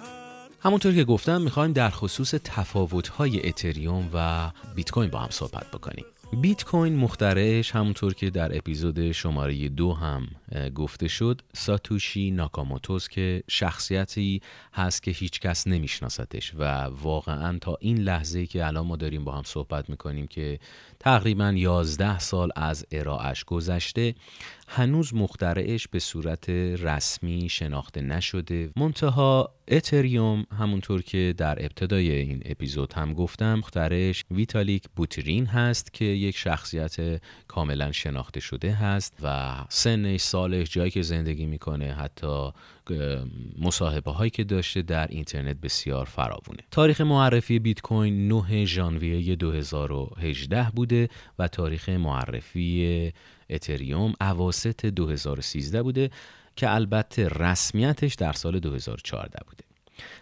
همونطور 0.60 0.94
که 0.94 1.04
گفتم 1.04 1.42
می‌خوایم 1.42 1.74
در 1.74 1.90
خصوص 1.90 2.34
تفاوت‌های 2.44 3.48
اتریوم 3.48 4.10
و 4.14 4.52
بیت 4.76 4.92
کوین 4.92 5.10
با 5.10 5.20
هم 5.20 5.30
صحبت 5.32 5.72
بکنیم. 5.72 6.06
بیت 6.42 6.64
کوین 6.64 6.96
مخترعش 6.96 7.72
همونطور 7.72 8.14
که 8.14 8.30
در 8.30 8.58
اپیزود 8.58 9.12
شماره 9.12 9.70
دو 9.70 9.94
هم 9.94 10.28
گفته 10.76 11.08
شد 11.08 11.42
ساتوشی 11.54 12.32
ناکاموتوس 12.32 13.08
که 13.08 13.44
شخصیتی 13.48 14.42
هست 14.74 15.04
که 15.04 15.12
هیچ 15.12 15.40
کس 15.40 15.68
نمیشناستش 15.68 16.54
و 16.56 16.64
واقعا 16.84 17.58
تا 17.62 17.78
این 17.80 17.98
لحظه 17.98 18.46
که 18.46 18.66
الان 18.66 18.88
ما 18.88 18.96
داریم 18.96 19.24
با 19.24 19.32
هم 19.32 19.44
صحبت 19.44 19.90
می‌کنیم 19.90 20.28
که 20.28 20.60
تقریبا 21.00 21.52
11 21.52 22.20
سال 22.20 22.52
از 22.56 22.86
ارائهش 22.92 23.44
گذشته 23.44 24.16
هنوز 24.68 25.14
مخترعش 25.14 25.88
به 25.88 26.00
صورت 26.00 26.50
رسمی 26.50 27.50
شناخته 27.50 28.02
نشده. 28.02 28.70
منتها 28.76 29.56
اتریوم 29.68 30.46
همونطور 30.60 31.02
که 31.02 31.34
در 31.38 31.64
ابتدای 31.64 32.12
این 32.12 32.42
اپیزود 32.46 32.94
هم 32.94 33.14
گفتم 33.14 33.56
مخترعش 33.56 34.24
ویتالیک 34.32 34.84
بوترین 34.96 35.46
هست 35.46 35.94
که 35.94 36.06
یک 36.06 36.38
شخصیت 36.38 37.22
کاملا 37.48 37.92
شناخته 37.92 38.40
شده 38.40 38.72
هست 38.72 39.14
و 39.24 39.56
سن 39.70 40.18
سالش 40.36 40.70
جایی 40.72 40.92
که 40.92 41.02
زندگی 41.02 41.46
می‌کنه 41.46 41.94
حتی 41.94 42.52
مصاحبه 43.60 44.12
هایی 44.12 44.30
که 44.30 44.44
داشته 44.44 44.82
در 44.82 45.08
اینترنت 45.08 45.56
بسیار 45.62 46.06
فراوونه. 46.06 46.60
تاریخ 46.72 47.02
معرفی 47.02 47.60
بیت 47.60 47.82
کوین 47.82 48.28
9 48.28 48.66
ژانویه 48.66 49.36
2018 49.36 50.72
بوده 50.76 51.10
و 51.40 51.48
تاریخ 51.48 51.90
معرفی 51.90 53.14
اتریوم 53.50 54.14
اواسط 54.22 54.86
2013 54.86 55.84
بوده 55.84 56.10
که 56.56 56.74
البته 56.74 57.28
رسمیتش 57.28 58.14
در 58.14 58.34
سال 58.34 58.60
2014 58.60 59.40
بوده. 59.48 59.75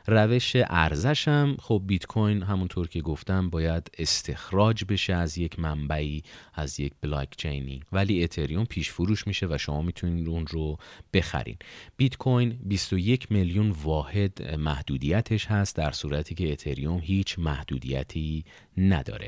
روش 0.08 0.56
ارزش 0.56 1.28
هم 1.28 1.58
خب 1.60 1.82
بیت 1.86 2.06
کوین 2.06 2.44
همونطور 2.44 2.88
که 2.88 3.02
گفتم 3.02 3.50
باید 3.50 3.92
استخراج 3.98 4.84
بشه 4.90 5.14
از 5.14 5.38
یک 5.38 5.60
منبعی 5.60 6.24
از 6.54 6.80
یک 6.80 6.94
بلاک 7.02 7.30
چینی. 7.38 7.82
ولی 7.92 8.24
اتریوم 8.24 8.66
پیش 8.66 8.92
فروش 8.92 9.28
میشه 9.28 9.48
و 9.50 9.58
شما 9.58 9.82
می‌تونید 9.82 10.28
اون 10.28 10.48
رو 10.48 10.78
بخرین. 11.14 11.58
بیت 11.98 12.18
کوین 12.18 12.60
21 12.64 13.32
میلیون 13.32 13.70
واحد 13.72 14.56
محدودیتش 14.56 15.46
هست 15.46 15.76
در 15.76 15.92
صورتی 15.92 16.36
که 16.36 16.52
اتریوم 16.52 17.00
هیچ 17.00 17.40
محدودیتی 17.40 18.46
نداره. 18.78 19.28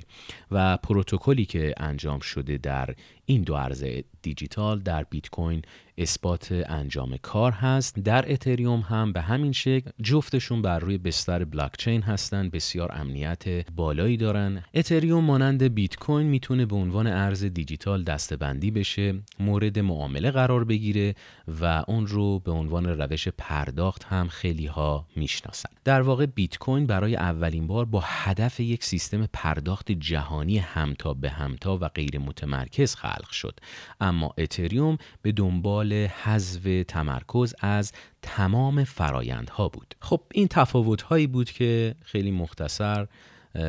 و 0.52 0.78
پروتکلی 0.78 1.46
که 1.46 1.74
انجام 1.78 2.20
شده 2.20 2.58
در 2.58 2.96
این 3.26 3.42
دو 3.42 3.54
ارز 3.54 3.86
دیجیتال 4.22 4.80
در 4.80 5.04
بیت 5.04 5.30
کوین 5.30 5.62
اثبات 5.98 6.52
انجام 6.52 7.18
کار 7.18 7.52
هست. 7.52 8.00
در 8.00 8.32
اتریوم 8.32 8.80
هم 8.80 9.14
به 9.14 9.22
همین 9.22 9.52
شکل 9.52 9.90
جفتشون 10.02 10.62
بر 10.62 10.80
روی 10.80 10.98
بستر 10.98 11.44
بلاکچین 11.44 12.02
هستن 12.02 12.50
بسیار 12.50 12.92
امنیت 12.94 13.72
بالایی 13.72 14.18
دارن. 14.18 14.64
اتریوم 14.74 15.24
مانند 15.24 15.64
بیت 15.64 15.96
کوین 15.96 16.28
می‌تونه 16.28 16.66
به 16.66 16.76
عنوان 16.76 17.08
ارز 17.08 17.44
دیجیتال 17.44 18.04
دستبندی 18.04 18.72
بشه 18.72 19.14
مورد 19.40 19.80
معامله 19.80 20.32
قرار 20.32 20.64
بگیره 20.64 21.16
و 21.62 21.84
اون 21.88 22.08
رو 22.08 22.40
به 22.40 22.52
عنوان 22.52 22.86
روش 22.86 23.28
پرداخت 23.28 24.04
هم 24.04 24.28
خیلی 24.28 24.66
ها 24.66 25.08
می‌شناسن. 25.16 25.70
در 25.84 26.02
واقع 26.02 26.26
بیت 26.26 26.58
کوین 26.58 26.88
برای 26.88 27.16
اولین 27.16 27.68
بار 27.68 27.86
با 27.86 28.04
هدف 28.06 28.60
یک 28.60 28.84
سیستم 28.84 29.26
پرداخت 29.34 29.92
جهانی 29.92 30.58
همتا 30.58 31.14
به 31.14 31.30
همتا 31.30 31.78
و 31.82 31.88
غیر 31.88 32.20
متمرکز 32.20 32.96
خلق 32.96 33.30
شد. 33.32 33.60
اما 34.02 34.34
اتریوم 34.38 34.98
به 35.22 35.32
دنبال 35.32 35.85
حذف 35.94 36.84
تمرکز 36.88 37.56
از 37.60 37.92
تمام 38.22 38.84
فرایندها 38.84 39.70
بود. 39.70 39.96
خب 40.02 40.22
این 40.34 40.48
تفاوت 40.48 41.02
هایی 41.02 41.28
بود 41.28 41.52
که 41.52 41.96
خیلی 42.02 42.32
مختصر 42.32 43.08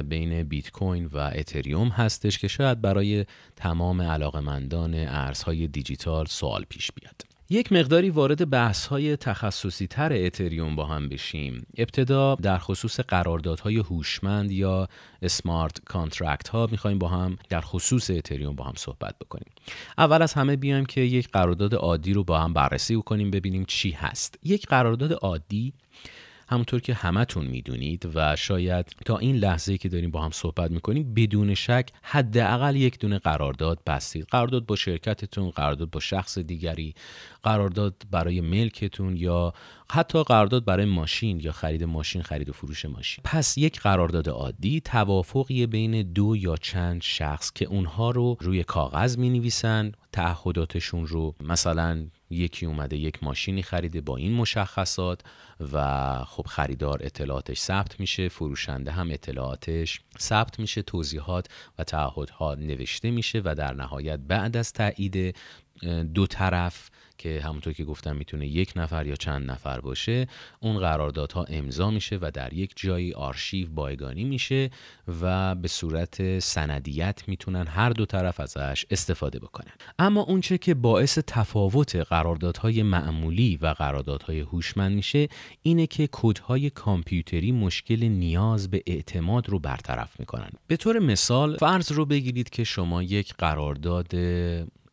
بین 0.08 0.42
بیت 0.42 0.70
کوین 0.70 1.06
و 1.06 1.16
اتریوم 1.34 1.88
هستش 1.88 2.38
که 2.38 2.48
شاید 2.48 2.80
برای 2.80 3.24
تمام 3.56 4.02
علاقمندان 4.02 4.94
ارزهای 4.94 5.66
دیجیتال 5.66 6.26
سوال 6.26 6.64
پیش 6.68 6.92
بیاد. 6.92 7.25
یک 7.50 7.72
مقداری 7.72 8.10
وارد 8.10 8.50
بحث 8.50 8.86
های 8.86 9.16
تخصصی 9.16 9.86
تر 9.86 10.12
اتریوم 10.12 10.76
با 10.76 10.86
هم 10.86 11.08
بشیم. 11.08 11.66
ابتدا 11.76 12.34
در 12.34 12.58
خصوص 12.58 13.00
قراردادهای 13.00 13.76
هوشمند 13.76 14.50
یا 14.50 14.88
smart 15.22 15.84
contract 15.84 16.48
ها 16.48 16.68
می‌خوایم 16.70 16.98
با 16.98 17.08
هم 17.08 17.36
در 17.48 17.60
خصوص 17.60 18.10
اتریوم 18.10 18.54
با 18.54 18.64
هم 18.64 18.72
صحبت 18.76 19.14
بکنیم. 19.18 19.52
اول 19.98 20.22
از 20.22 20.32
همه 20.32 20.56
بیایم 20.56 20.86
که 20.86 21.00
یک 21.00 21.28
قرارداد 21.28 21.74
عادی 21.74 22.12
رو 22.12 22.24
با 22.24 22.38
هم 22.38 22.52
بررسی 22.52 23.02
کنیم 23.02 23.30
ببینیم 23.30 23.64
چی 23.64 23.90
هست. 23.90 24.38
یک 24.42 24.66
قرارداد 24.66 25.12
عادی 25.12 25.72
همونطور 26.48 26.80
که 26.80 26.94
همتون 26.94 27.46
می‌دونید 27.46 28.10
و 28.14 28.36
شاید 28.36 28.96
تا 29.04 29.18
این 29.18 29.36
لحظه 29.36 29.78
که 29.78 29.88
داریم 29.88 30.10
با 30.10 30.22
هم 30.22 30.30
صحبت 30.30 30.70
می‌کنیم 30.70 31.14
بدون 31.14 31.54
شک 31.54 31.88
حداقل 32.02 32.76
یک 32.76 32.98
دونه 32.98 33.18
قرارداد 33.18 33.80
بستید. 33.86 34.26
قرارداد 34.30 34.66
با 34.66 34.76
شرکتتون 34.76 35.50
قرارداد 35.50 35.90
با 35.90 36.00
شخص 36.00 36.38
دیگری 36.38 36.94
قرارداد 37.42 38.02
برای 38.10 38.40
ملکتون 38.40 39.16
یا 39.16 39.52
حتی 39.90 40.24
قرارداد 40.24 40.64
برای 40.64 40.86
ماشین 40.86 41.40
یا 41.40 41.52
خرید 41.52 41.84
ماشین 41.84 42.22
خرید 42.22 42.48
و 42.48 42.52
فروش 42.52 42.84
ماشین. 42.84 43.24
پس 43.24 43.58
یک 43.58 43.80
قرارداد 43.80 44.28
عادی 44.28 44.80
توافقی 44.80 45.66
بین 45.66 46.02
دو 46.02 46.36
یا 46.36 46.56
چند 46.56 47.02
شخص 47.02 47.52
که 47.52 47.64
اونها 47.64 48.10
رو 48.10 48.36
روی 48.40 48.64
کاغذ 48.64 49.18
می 49.18 49.30
نویسن 49.30 49.92
تعهداتشون 50.12 51.06
رو 51.06 51.34
مثلا 51.40 52.06
یکی 52.30 52.66
اومده 52.66 52.96
یک 52.96 53.22
ماشینی 53.22 53.62
خریده 53.62 54.00
با 54.00 54.16
این 54.16 54.32
مشخصات 54.32 55.20
و 55.72 56.14
خب 56.24 56.46
خریدار 56.46 56.98
اطلاعاتش 57.02 57.58
ثبت 57.58 58.00
میشه 58.00 58.28
فروشنده 58.28 58.90
هم 58.90 59.10
اطلاعاتش 59.10 60.00
ثبت 60.18 60.58
میشه 60.60 60.82
توضیحات 60.82 61.46
و 61.78 61.84
تعهدها 61.84 62.54
نوشته 62.54 63.10
میشه 63.10 63.42
و 63.44 63.54
در 63.54 63.74
نهایت 63.74 64.18
بعد 64.18 64.56
از 64.56 64.72
تایید 64.72 65.36
دو 66.14 66.26
طرف 66.26 66.90
که 67.18 67.40
همونطور 67.44 67.72
که 67.72 67.84
گفتم 67.84 68.16
می‌تونه 68.16 68.46
یک 68.46 68.72
نفر 68.76 69.06
یا 69.06 69.16
چند 69.16 69.50
نفر 69.50 69.80
باشه 69.80 70.26
اون 70.60 70.78
قراردادها 70.78 71.44
امضا 71.44 71.90
میشه 71.90 72.18
و 72.20 72.30
در 72.34 72.52
یک 72.52 72.72
جایی 72.76 73.12
آرشیو 73.12 73.68
بایگانی 73.70 74.24
میشه 74.24 74.70
و 75.20 75.54
به 75.54 75.68
صورت 75.68 76.38
سندیت 76.38 77.22
می‌تونن 77.26 77.66
هر 77.66 77.90
دو 77.90 78.06
طرف 78.06 78.40
ازش 78.40 78.86
استفاده 78.90 79.38
بکنن. 79.38 79.72
اما 79.98 80.20
اونچه 80.20 80.58
که 80.58 80.74
باعث 80.74 81.18
تفاوت 81.26 81.96
قراردادهای 81.96 82.82
معمولی 82.82 83.56
و 83.56 83.66
قراردادهای 83.66 84.40
هوشمند 84.40 84.92
میشه 84.92 85.28
اینه 85.62 85.86
که 85.86 86.08
کدهای 86.12 86.70
کامپیوتری 86.70 87.52
مشکل 87.52 88.04
نیاز 88.04 88.70
به 88.70 88.82
اعتماد 88.86 89.48
رو 89.48 89.58
برطرف 89.58 90.20
می‌کنن. 90.20 90.50
به 90.66 90.76
طور 90.76 90.98
مثال 90.98 91.56
فرض 91.56 91.92
رو 91.92 92.06
بگیرید 92.06 92.50
که 92.50 92.64
شما 92.64 93.02
یک 93.02 93.34
قرارداد 93.38 94.14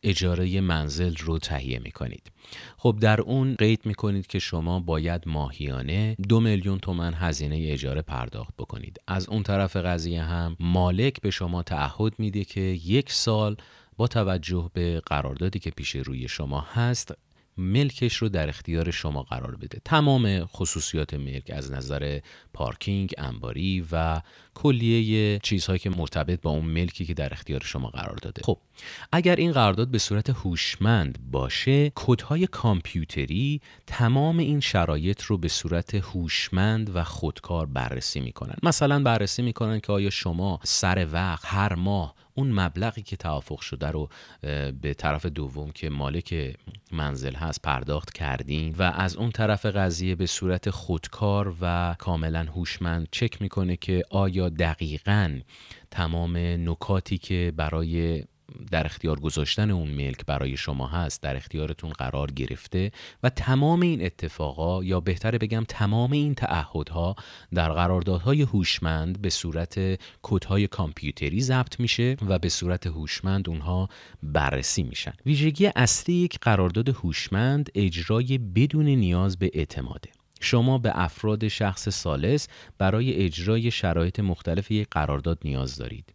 اجاره 0.04 0.60
منزل 0.60 1.16
رو 1.16 1.38
تهیه 1.38 1.78
می 1.78 1.90
کنید. 1.90 2.32
خب 2.76 2.98
در 3.00 3.20
اون 3.20 3.54
قید 3.54 3.86
می 3.86 3.94
کنید 3.94 4.26
که 4.26 4.38
شما 4.38 4.80
باید 4.80 5.22
ماهیانه 5.26 6.16
دو 6.28 6.40
میلیون 6.40 6.78
تومن 6.78 7.14
هزینه 7.14 7.66
اجاره 7.72 8.02
پرداخت 8.02 8.54
بکنید. 8.58 8.98
از 9.06 9.28
اون 9.28 9.42
طرف 9.42 9.76
قضیه 9.76 10.22
هم 10.22 10.56
مالک 10.60 11.20
به 11.20 11.30
شما 11.30 11.62
تعهد 11.62 12.12
میده 12.18 12.44
که 12.44 12.60
یک 12.60 13.12
سال 13.12 13.56
با 13.96 14.06
توجه 14.06 14.70
به 14.74 15.00
قراردادی 15.06 15.58
که 15.58 15.70
پیش 15.70 15.96
روی 15.96 16.28
شما 16.28 16.60
هست 16.60 17.14
ملکش 17.58 18.16
رو 18.16 18.28
در 18.28 18.48
اختیار 18.48 18.90
شما 18.90 19.22
قرار 19.22 19.56
بده 19.56 19.80
تمام 19.84 20.44
خصوصیات 20.44 21.14
ملک 21.14 21.50
از 21.54 21.72
نظر 21.72 22.20
پارکینگ 22.52 23.14
انباری 23.18 23.86
و 23.92 24.20
کلیه 24.54 25.38
چیزهایی 25.38 25.78
که 25.78 25.90
مرتبط 25.90 26.40
با 26.40 26.50
اون 26.50 26.64
ملکی 26.64 27.04
که 27.04 27.14
در 27.14 27.32
اختیار 27.32 27.60
شما 27.64 27.88
قرار 27.88 28.16
داده. 28.16 28.42
خب 28.44 28.58
اگر 29.12 29.36
این 29.36 29.52
قرارداد 29.52 29.88
به 29.88 29.98
صورت 29.98 30.30
هوشمند 30.30 31.18
باشه 31.30 31.92
کدهای 31.94 32.46
کامپیوتری 32.46 33.60
تمام 33.86 34.38
این 34.38 34.60
شرایط 34.60 35.22
رو 35.22 35.38
به 35.38 35.48
صورت 35.48 35.94
هوشمند 35.94 36.96
و 36.96 37.04
خودکار 37.04 37.66
بررسی 37.66 38.20
می‌کنن. 38.20 38.54
مثلا 38.62 39.02
بررسی 39.02 39.42
می‌کنن 39.42 39.80
که 39.80 39.92
آیا 39.92 40.10
شما 40.10 40.60
سر 40.62 41.06
وقت 41.12 41.44
هر 41.46 41.74
ماه 41.74 42.14
اون 42.36 42.52
مبلغی 42.52 43.02
که 43.02 43.16
توافق 43.16 43.60
شده 43.60 43.90
رو 43.90 44.08
به 44.80 44.94
طرف 44.98 45.26
دوم 45.26 45.70
که 45.70 45.90
مالک 45.90 46.56
منزل 46.92 47.34
هست 47.34 47.62
پرداخت 47.62 48.12
کردین 48.12 48.74
و 48.78 48.82
از 48.82 49.16
اون 49.16 49.30
طرف 49.30 49.66
قضیه 49.66 50.14
به 50.14 50.26
صورت 50.26 50.70
خودکار 50.70 51.54
و 51.60 51.96
کاملا 51.98 52.42
هوشمند 52.42 53.08
چک 53.10 53.42
می‌کنه 53.42 53.76
که 53.76 54.02
آیا 54.10 54.43
دقیقا 54.48 55.40
تمام 55.90 56.36
نکاتی 56.36 57.18
که 57.18 57.52
برای 57.56 58.24
در 58.70 58.86
اختیار 58.86 59.20
گذاشتن 59.20 59.70
اون 59.70 59.88
ملک 59.90 60.26
برای 60.26 60.56
شما 60.56 60.86
هست 60.86 61.22
در 61.22 61.36
اختیارتون 61.36 61.90
قرار 61.90 62.30
گرفته 62.30 62.90
و 63.22 63.30
تمام 63.30 63.80
این 63.80 64.04
اتفاقا 64.04 64.84
یا 64.84 65.00
بهتره 65.00 65.38
بگم 65.38 65.64
تمام 65.68 66.12
این 66.12 66.34
تعهدها 66.34 67.16
در 67.54 67.72
قراردادهای 67.72 68.42
هوشمند 68.42 69.22
به 69.22 69.30
صورت 69.30 70.00
کدهای 70.22 70.66
کامپیوتری 70.66 71.40
ضبط 71.40 71.80
میشه 71.80 72.16
و 72.28 72.38
به 72.38 72.48
صورت 72.48 72.86
هوشمند 72.86 73.48
اونها 73.48 73.88
بررسی 74.22 74.82
میشن. 74.82 75.12
ویژگی 75.26 75.70
اصلی 75.76 76.14
یک 76.14 76.38
قرارداد 76.38 76.88
هوشمند 76.88 77.70
اجرای 77.74 78.38
بدون 78.38 78.86
نیاز 78.86 79.38
به 79.38 79.50
اعتماده. 79.54 80.23
شما 80.40 80.78
به 80.78 80.92
افراد 80.94 81.48
شخص 81.48 81.88
سالس 81.88 82.48
برای 82.78 83.12
اجرای 83.12 83.70
شرایط 83.70 84.20
مختلف 84.20 84.70
یک 84.70 84.88
قرارداد 84.90 85.38
نیاز 85.44 85.76
دارید. 85.76 86.14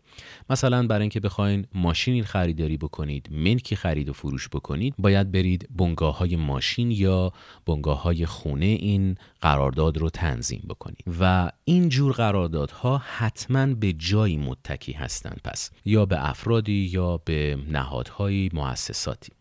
مثلا 0.50 0.88
برای 0.88 1.02
اینکه 1.02 1.20
بخواین 1.20 1.66
ماشینی 1.74 2.24
خریداری 2.24 2.78
بکنید 2.78 3.28
ملکی 3.32 3.76
خرید 3.76 4.10
و 4.10 4.14
فروش 4.14 4.50
بکنید 4.50 4.94
باید 4.98 5.32
برید 5.32 5.68
بنگاه 5.72 6.18
های 6.18 6.36
ماشین 6.36 6.92
یا 6.92 7.32
بنگاه 7.66 8.02
های 8.02 8.26
خونه 8.26 8.66
این 8.66 9.16
قرارداد 9.42 9.98
رو 9.98 10.10
تنظیم 10.10 10.66
بکنید. 10.70 11.04
و 11.20 11.52
این 11.66 11.90
جور 11.90 12.12
قراردادها 12.12 12.98
حتما 12.98 13.66
به 13.66 13.94
جایی 13.94 14.38
متکی 14.38 14.92
هستند 14.92 15.42
پس 15.44 15.72
یا 15.86 16.06
به 16.06 16.30
افرادی 16.30 16.90
یا 16.94 17.18
به 17.18 17.58
نهادهای 17.70 18.50
مؤسساتی. 18.54 19.32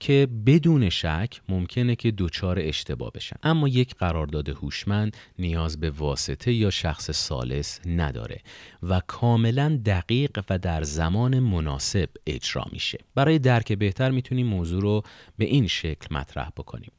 که 0.00 0.28
بدون 0.46 0.90
شک 0.90 1.40
ممکنه 1.48 1.96
که 1.96 2.10
دچار 2.18 2.58
اشتباه 2.60 3.10
بشن. 3.14 3.36
اما 3.42 3.68
یک 3.68 3.94
قرارداد 3.94 4.48
هوشمند 4.48 5.16
نیاز 5.38 5.80
به 5.80 5.90
واسطه 5.90 6.52
یا 6.52 6.70
شخص 6.70 7.10
سالس 7.10 7.80
نداره 7.86 8.40
و 8.82 9.00
کاملا 9.06 9.80
دقیق 9.86 10.44
و 10.50 10.58
در 10.58 10.82
زمان 10.82 11.38
مناسب 11.38 12.08
اجرا 12.26 12.64
میشه. 12.72 12.98
برای 13.14 13.38
درک 13.38 13.72
بهتر 13.72 14.10
می‌تونیم 14.10 14.46
موضوع 14.46 14.82
رو 14.82 15.02
به 15.38 15.44
این 15.44 15.66
شکل 15.66 16.14
مطرح 16.14 16.50
بکنیم. 16.56 16.92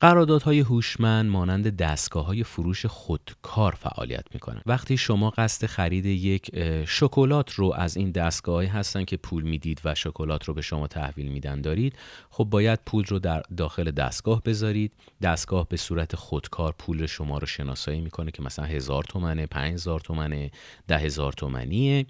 قراردادهای 0.00 0.60
هوشمند 0.60 1.30
مانند 1.30 1.76
دستگاه 1.76 2.26
های 2.26 2.44
فروش 2.44 2.86
خودکار 2.86 3.74
فعالیت 3.74 4.24
می‌کنن 4.34 4.62
وقتی 4.66 4.96
شما 4.96 5.30
قصد 5.30 5.66
خرید 5.66 6.06
یک 6.06 6.50
شکلات 6.86 7.52
رو 7.52 7.74
از 7.76 7.96
این 7.96 8.10
دستگاه 8.10 8.64
هستن 8.64 9.04
که 9.04 9.16
پول 9.16 9.42
می‌دید 9.42 9.80
و 9.84 9.94
شکلات 9.94 10.44
رو 10.44 10.54
به 10.54 10.62
شما 10.62 10.86
تحویل 10.86 11.26
میدن 11.26 11.60
دارید 11.60 11.96
خب 12.30 12.44
باید 12.44 12.80
پول 12.86 13.04
رو 13.04 13.18
در 13.18 13.42
داخل 13.56 13.90
دستگاه 13.90 14.42
بذارید. 14.42 14.92
دستگاه 15.22 15.68
به 15.68 15.76
صورت 15.76 16.16
خودکار 16.16 16.74
پول 16.78 17.06
شما 17.06 17.38
رو 17.38 17.46
شناسایی 17.46 18.00
می‌کنه 18.00 18.30
که 18.30 18.42
مثلا 18.42 18.64
هزار 18.64 19.04
تومنه 19.04 19.46
پنج 19.46 19.72
هزار 19.72 20.00
تومنه 20.00 20.50
ده 20.88 20.98
هزار 20.98 21.32
تومنیه 21.32 22.06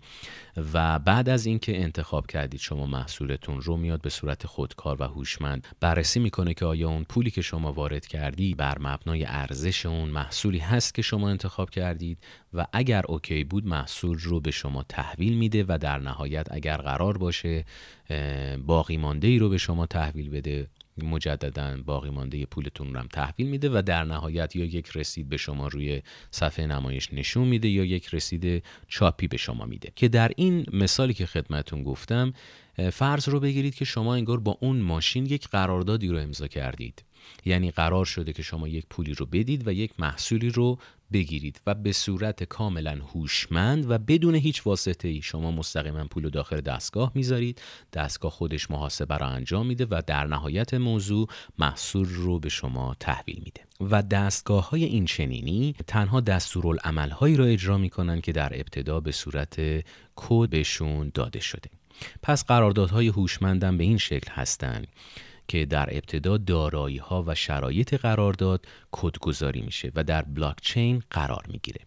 و 0.73 0.99
بعد 0.99 1.29
از 1.29 1.47
اینکه 1.47 1.83
انتخاب 1.83 2.27
کردید 2.27 2.61
شما 2.61 2.87
محصولتون 2.87 3.61
رو 3.61 3.77
میاد 3.77 4.01
به 4.01 4.11
صورت 4.11 4.47
خودکار 4.47 4.97
و 5.01 5.05
هوشمند 5.05 5.67
بررسی 5.81 6.21
می‌کنه 6.21 6.55
که 6.55 6.67
آیا 6.67 6.89
اون 6.89 7.05
پولی 7.05 7.31
که 7.31 7.43
شما 7.43 7.80
وارد 7.81 8.07
کردی 8.07 8.55
بر 8.55 8.79
مبنای 8.81 9.25
ارزش 9.25 9.87
اون 9.87 10.09
محصولی 10.09 10.59
هست 10.59 10.95
که 10.95 11.03
شما 11.03 11.31
انتخاب 11.31 11.71
کردید 11.71 12.19
و 12.55 12.67
اگر 12.73 13.03
اوکی 13.09 13.45
بود 13.45 13.67
محصول 13.67 14.19
رو 14.19 14.41
به 14.41 14.51
شما 14.51 14.83
تحویل 14.83 15.35
میده 15.39 15.65
و 15.69 15.79
در 15.81 15.99
نهایت 15.99 16.47
اگر 16.51 16.77
قرار 16.77 17.19
باشه 17.19 17.65
باقی 18.67 18.97
مانده 18.97 19.29
ای 19.29 19.39
رو 19.39 19.49
به 19.49 19.59
شما 19.59 19.87
تحویل 19.87 20.31
بده 20.31 20.67
مجددا 21.05 21.77
باقی 21.87 22.11
مانده 22.11 22.47
پولتون 22.47 22.95
رو 22.95 23.01
هم 23.01 23.09
تحویل 23.13 23.47
میده 23.49 23.69
و 23.69 23.83
در 23.87 24.05
نهایت 24.05 24.57
یا 24.57 24.65
یک 24.65 24.89
رسید 24.95 25.29
به 25.29 25.37
شما 25.37 25.69
روی 25.69 26.03
صفحه 26.31 26.67
نمایش 26.67 27.13
نشون 27.13 27.49
میده 27.49 27.69
یا 27.69 27.85
یک 27.85 28.09
رسید 28.15 28.65
چاپی 28.89 29.29
به 29.29 29.37
شما 29.37 29.67
میده. 29.67 29.93
که 29.97 30.09
در 30.09 30.31
این 30.37 30.67
مثالی 30.73 31.15
که 31.15 31.27
خدمتون 31.27 31.83
گفتم 31.83 32.33
فرض 32.93 33.29
رو 33.29 33.41
بگیرید 33.41 33.75
که 33.75 33.85
شما 33.85 34.15
انگار 34.15 34.41
با 34.41 34.59
اون 34.61 34.77
ماشین 34.77 35.27
یک 35.27 35.49
قراردادی 35.49 36.09
رو 36.09 36.19
امضا 36.19 36.47
کردید. 36.47 37.05
یعنی 37.45 37.71
قرار 37.71 38.05
شده 38.05 38.33
که 38.33 38.43
شما 38.43 38.69
یک 38.69 38.87
پولی 38.91 39.15
رو 39.15 39.27
بدید 39.27 39.69
و 39.69 39.73
یک 39.73 40.01
محصولی 40.01 40.51
رو 40.51 40.79
بگیرید 41.13 41.61
و 41.67 41.75
به 41.75 41.93
صورت 41.93 42.45
کاملا 42.45 42.99
هوشمند 43.15 43.91
و 43.91 43.99
بدون 43.99 44.35
هیچ 44.35 44.67
واسطه 44.67 45.09
ای 45.09 45.23
شما 45.23 45.51
مستقیما 45.51 46.05
پول 46.05 46.25
رو 46.25 46.31
داخل 46.31 46.61
دستگاه 46.61 47.13
می‌ذارید. 47.15 47.63
دستگاه 47.93 48.33
خودش 48.33 48.71
محاسبه 48.71 49.17
را 49.17 49.27
انجام 49.27 49.67
میده 49.67 49.87
و 49.91 50.03
در 50.07 50.27
نهایت 50.27 50.75
موضوع 50.75 51.29
محصول 51.59 52.09
رو 52.09 52.39
به 52.39 52.49
شما 52.49 52.97
تحویل 53.01 53.43
میده. 53.45 53.61
و 53.81 54.03
دستگاه 54.03 54.71
های 54.71 54.85
این 54.85 55.05
چنینی 55.05 55.75
تنها 55.87 56.21
دستورالعمل 56.21 57.11
هایی 57.11 57.37
را 57.37 57.45
اجرا 57.45 57.79
می‌کنن 57.79 58.21
که 58.21 58.33
در 58.33 58.55
ابتدا 58.55 59.01
به 59.01 59.13
صورت 59.13 59.61
کد 60.17 60.51
بهشون 60.51 61.11
داده 61.15 61.41
شده. 61.41 61.71
پس 62.23 62.45
قراردادهای 62.45 63.09
هوشمندم 63.09 63.79
به 63.79 63.85
این 63.85 63.99
شکل 63.99 64.33
هستند 64.33 64.87
که 65.51 65.67
در 65.67 65.89
ابتدا 65.93 66.37
دارایی 66.37 66.97
ها 66.97 67.25
و 67.27 67.35
شرایط 67.35 67.95
قرارداد 67.95 68.67
کدگذاری 68.93 69.61
میشه 69.61 69.93
و 69.95 70.05
در 70.05 70.23
بلاکچین 70.23 71.03
قرار 71.11 71.45
می‌گیره. 71.49 71.81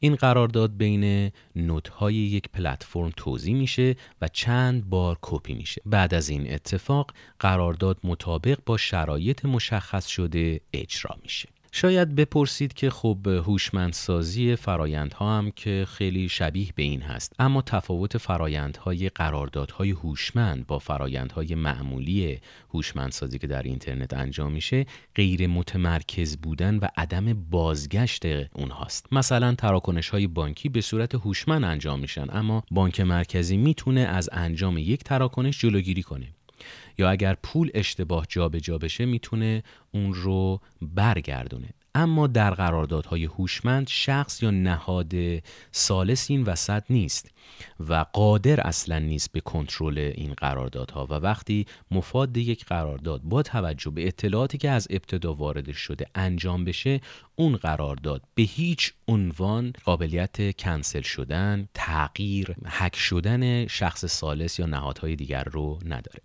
این 0.00 0.14
قرارداد 0.14 0.76
بین 0.76 1.32
نودهای 1.56 2.14
یک 2.14 2.48
پلتفرم 2.48 3.12
توضیح 3.16 3.54
میشه 3.54 3.96
و 4.20 4.28
چند 4.28 4.90
بار 4.90 5.18
کپی 5.22 5.54
میشه. 5.54 5.82
بعد 5.86 6.14
از 6.14 6.28
این 6.28 6.52
اتفاق 6.52 7.12
قرارداد 7.38 7.98
مطابق 8.04 8.58
با 8.66 8.76
شرایط 8.76 9.44
مشخص 9.44 10.06
شده 10.06 10.60
اجرا 10.72 11.16
میشه. 11.22 11.48
شاید 11.74 12.14
بپرسید 12.14 12.74
که 12.74 12.90
خب 12.90 13.26
هوشمندسازی 13.26 14.56
فرایندها 14.56 15.38
هم 15.38 15.50
که 15.50 15.86
خیلی 15.88 16.28
شبیه 16.28 16.68
به 16.74 16.82
این 16.82 17.02
هست. 17.02 17.32
اما 17.38 17.62
تفاوت 17.62 18.18
فرایندهای 18.18 19.08
قراردادهای 19.08 19.90
هوشمند 19.90 20.66
با 20.66 20.78
فرایندهای 20.78 21.54
معمولی 21.54 22.38
هوشمندسازی 22.74 23.38
که 23.38 23.46
در 23.46 23.62
اینترنت 23.62 24.14
انجام 24.14 24.52
میشه 24.52 24.86
غیر 25.14 25.46
متمرکز 25.46 26.36
بودن 26.36 26.78
و 26.78 26.88
عدم 26.96 27.32
بازگشت 27.50 28.22
اونهاست. 28.52 29.06
مثلا 29.12 29.54
تراکنش 29.54 30.08
های 30.08 30.26
بانکی 30.26 30.68
به 30.68 30.80
صورت 30.80 31.14
هوشمند 31.14 31.64
انجام 31.64 32.00
میشن 32.00 32.26
اما 32.32 32.64
بانک 32.70 33.00
مرکزی 33.00 33.56
می‌تونه 33.56 34.00
از 34.00 34.30
انجام 34.32 34.78
یک 34.78 35.04
تراکنش 35.04 35.60
جلوگیری 35.60 36.02
کنه. 36.02 36.28
یا 36.98 37.10
اگر 37.10 37.36
پول 37.42 37.70
اشتباه 37.74 38.26
جابجا 38.28 38.58
جا 38.58 38.78
بشه 38.78 39.04
می‌تونه 39.04 39.62
اون 39.92 40.14
رو 40.14 40.60
برگردونه. 40.82 41.68
اما 41.94 42.26
در 42.26 42.50
قراردادهای 42.50 43.24
هوشمند 43.24 43.88
شخص 43.88 44.42
یا 44.42 44.50
نهاد 44.50 45.12
سالس 45.72 46.30
این 46.30 46.42
وسط 46.42 46.82
نیست. 46.90 47.30
و 47.88 48.04
قادر 48.12 48.60
اصلا 48.60 48.98
نیست 48.98 49.32
به 49.32 49.40
کنترل 49.40 49.98
این 49.98 50.34
قراردادها. 50.34 51.06
و 51.06 51.14
وقتی 51.14 51.66
مفاد 51.90 52.36
یک 52.36 52.64
قرارداد 52.64 53.22
با 53.22 53.42
توجه 53.42 53.90
به 53.90 54.06
اطلاعاتی 54.06 54.58
که 54.58 54.70
از 54.70 54.86
ابتدا 54.90 55.34
وارد 55.34 55.72
شده 55.72 56.06
انجام 56.14 56.64
بشه 56.64 57.00
اون 57.36 57.56
قرارداد 57.56 58.22
به 58.34 58.42
هیچ 58.42 58.92
عنوان 59.08 59.72
قابلیت 59.84 60.56
کنسل 60.56 61.00
شدن 61.00 61.68
تغییر 61.74 62.54
حک 62.66 62.96
شدن 62.96 63.66
شخص 63.66 64.04
سالس 64.04 64.58
یا 64.58 64.66
نهادهای 64.66 65.16
دیگر 65.16 65.44
رو 65.44 65.78
نداره. 65.84 66.20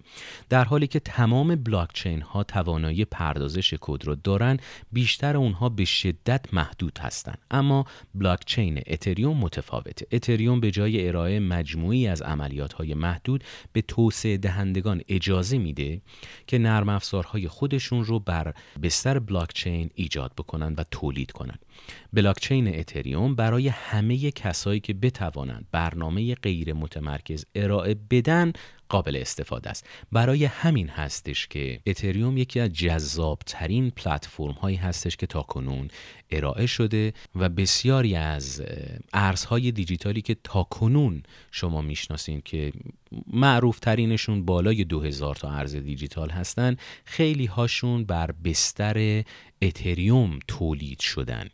در 0.49 0.63
حالی 0.63 0.87
که 0.87 0.99
تمام 0.99 1.55
بلاکچین 1.55 2.21
ها 2.21 2.43
توانایی 2.43 3.05
پردازش 3.05 3.73
کد 3.81 4.05
رو 4.05 4.15
دارن 4.15 4.57
بیشتر 4.91 5.37
اونها 5.37 5.69
به 5.69 5.85
شدت 5.85 6.53
محدود 6.53 6.99
هستند 7.01 7.37
اما 7.51 7.85
بلاکچین 8.15 8.81
اتریوم 8.87 9.37
متفاوته. 9.37 10.07
اتریوم 10.11 10.59
به 10.59 10.71
جای 10.71 11.06
ارائه 11.07 11.39
مجموعی 11.39 12.07
از 12.07 12.21
عملیات 12.21 12.73
های 12.73 12.93
محدود 12.93 13.43
به 13.73 13.81
توسعه 13.81 14.37
دهندگان 14.37 15.01
اجازه 15.09 15.57
میده 15.57 16.01
که 16.47 16.57
نرم 16.57 16.89
افزارهای 16.89 17.47
خودشون 17.47 18.05
رو 18.05 18.19
بر 18.19 18.53
بستر 18.83 19.19
بلاکچین 19.19 19.89
ایجاد 19.95 20.31
بکنن 20.37 20.73
و 20.77 20.83
تولید 20.91 21.31
کنند. 21.31 21.65
بلاکچین 22.13 22.79
اتریوم 22.79 23.35
برای 23.35 23.67
همه 23.67 24.31
کسایی 24.31 24.79
که 24.79 24.93
بتوانند 24.93 25.67
برنامه 25.71 26.35
غیر 26.35 26.73
متمرکز 26.73 27.45
ارائه 27.55 27.95
بدن 28.09 28.53
قابل 28.89 29.15
استفاده 29.15 29.69
است. 29.69 29.85
برای 30.11 30.45
همین 30.45 30.89
هستش 30.89 31.47
که 31.47 31.79
اتریوم 31.85 32.37
یکی 32.37 32.59
از 32.59 32.73
جذاب 32.73 33.39
ترین 33.45 33.89
پلتفرم 33.89 34.51
هایی 34.51 34.77
هستش 34.77 35.17
که 35.17 35.27
تاکنون 35.27 35.87
ارائه 36.31 36.65
شده 36.65 37.13
و 37.35 37.49
بسیاری 37.49 38.15
از 38.15 38.63
ارزهای 39.13 39.71
دیجیتالی 39.71 40.21
که 40.21 40.35
تاکنون 40.43 41.23
شما 41.51 41.81
می‌شناسید 41.81 42.43
که 42.43 42.71
معروف 43.33 43.79
ترینشون 43.79 44.45
بالای 44.45 44.83
2000 44.83 45.35
تا 45.35 45.51
ارز 45.51 45.75
دیجیتال 45.75 46.29
هستن 46.29 46.75
خیلی 47.05 47.45
هاشون 47.45 48.05
بر 48.05 48.31
بستر 48.31 49.23
اتریوم 49.61 50.39
تولید 50.47 50.99
شدن. 50.99 51.49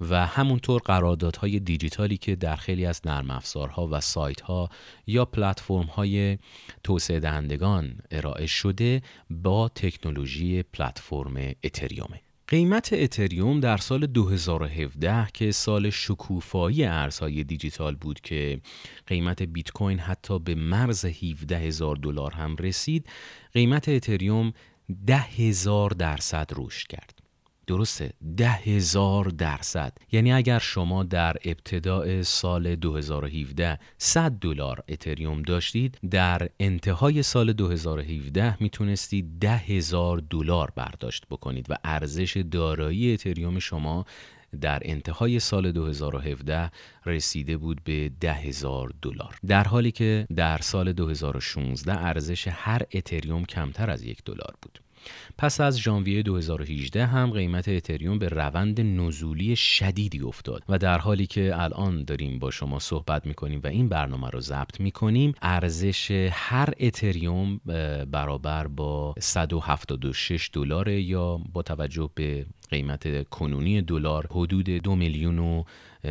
و 0.00 0.26
همونطور 0.26 0.80
قراردادهای 0.84 1.60
دیجیتالی 1.60 2.16
که 2.16 2.36
در 2.36 2.56
خیلی 2.56 2.86
از 2.86 3.00
نرم 3.04 3.30
افزارها 3.30 3.88
و 3.90 4.00
سایت 4.00 4.40
ها 4.40 4.68
یا 5.06 5.24
پلتفرم 5.24 5.86
های 5.86 6.38
توسعه 6.84 7.20
دهندگان 7.20 7.98
ارائه 8.10 8.46
شده 8.46 9.02
با 9.30 9.68
تکنولوژی 9.68 10.62
پلتفرم 10.62 11.36
اتریومه. 11.64 12.20
قیمت 12.50 12.92
اتریوم 12.92 13.60
در 13.60 13.76
سال 13.76 14.06
2017 14.06 15.26
که 15.34 15.52
سال 15.52 15.90
شکوفایی 15.90 16.84
ارزهای 16.84 17.44
دیجیتال 17.44 17.94
بود 17.94 18.20
که 18.20 18.60
قیمت 19.06 19.42
بیت 19.42 19.70
کوین 19.70 19.98
حتی 19.98 20.38
به 20.38 20.54
مرز 20.54 21.04
17 21.04 21.56
هزار 21.56 21.96
دلار 21.96 22.32
هم 22.32 22.56
رسید 22.56 23.06
قیمت 23.52 23.88
اتریوم 23.88 24.52
ده 25.06 25.18
هزار 25.18 25.90
درصد 25.90 26.50
رشد 26.56 26.86
کرد. 26.86 27.19
درسته 27.70 28.12
ده 28.36 28.50
هزار 28.50 29.24
درصد. 29.24 29.98
یعنی 30.12 30.32
اگر 30.32 30.58
شما 30.58 31.04
در 31.04 31.36
ابتداع 31.44 32.22
سال 32.22 32.76
2017 32.76 33.78
100 33.98 34.32
دلار 34.32 34.84
اتریوم 34.88 35.42
داشتید 35.42 35.98
در 36.10 36.48
انتهای 36.60 37.22
سال 37.22 37.52
2017 37.52 38.62
می‌تونستید 38.62 39.38
ده 39.40 39.56
هزار 39.56 40.22
دلار 40.30 40.72
برداشت 40.76 41.26
بکنید 41.30 41.66
و 41.70 41.74
ارزش 41.84 42.36
دارایی 42.50 43.12
اتریوم 43.12 43.58
شما 43.58 44.04
در 44.60 44.82
انتهای 44.84 45.40
سال 45.40 45.72
2017 45.72 46.70
رسیده 47.06 47.56
بود 47.56 47.84
به 47.84 48.10
ده 48.20 48.32
هزار 48.32 48.92
دلار. 49.02 49.38
در 49.46 49.64
حالی 49.64 49.92
که 49.92 50.26
در 50.36 50.58
سال 50.58 50.92
2016 50.92 51.98
ارزش 51.98 52.48
هر 52.48 52.82
اتریوم 52.94 53.44
کمتر 53.44 53.90
از 53.90 54.02
یک 54.02 54.24
دلار 54.24 54.54
بود. 54.62 54.80
پس 55.38 55.60
از 55.60 55.78
ژانویه 55.78 56.22
2018 56.22 57.06
هم 57.06 57.30
قیمت 57.30 57.68
اتریوم 57.68 58.18
به 58.18 58.28
روند 58.28 58.80
نزولی 58.80 59.56
شدیدی 59.56 60.20
افتاد 60.20 60.62
و 60.68 60.78
در 60.78 60.98
حالی 60.98 61.26
که 61.26 61.52
الان 61.54 62.04
داریم 62.04 62.38
با 62.38 62.50
شما 62.50 62.78
صحبت 62.78 63.26
می‌کنیم 63.26 63.60
و 63.64 63.66
این 63.66 63.88
برنامه 63.88 64.28
رو 64.28 64.40
ضبط 64.40 64.80
می‌کنیم 64.80 65.34
ارزش 65.42 66.10
هر 66.32 66.68
اتریوم 66.80 67.60
برابر 68.10 68.66
با 68.66 69.14
176 69.18 70.50
دلار 70.52 70.88
یا 70.88 71.40
با 71.52 71.62
توجه 71.62 72.10
به 72.14 72.46
قیمت 72.70 73.28
کنونی 73.28 73.82
دلار 73.82 74.26
حدود 74.30 74.70
دو 74.70 74.96
میلیون 74.96 75.38
و 75.38 75.64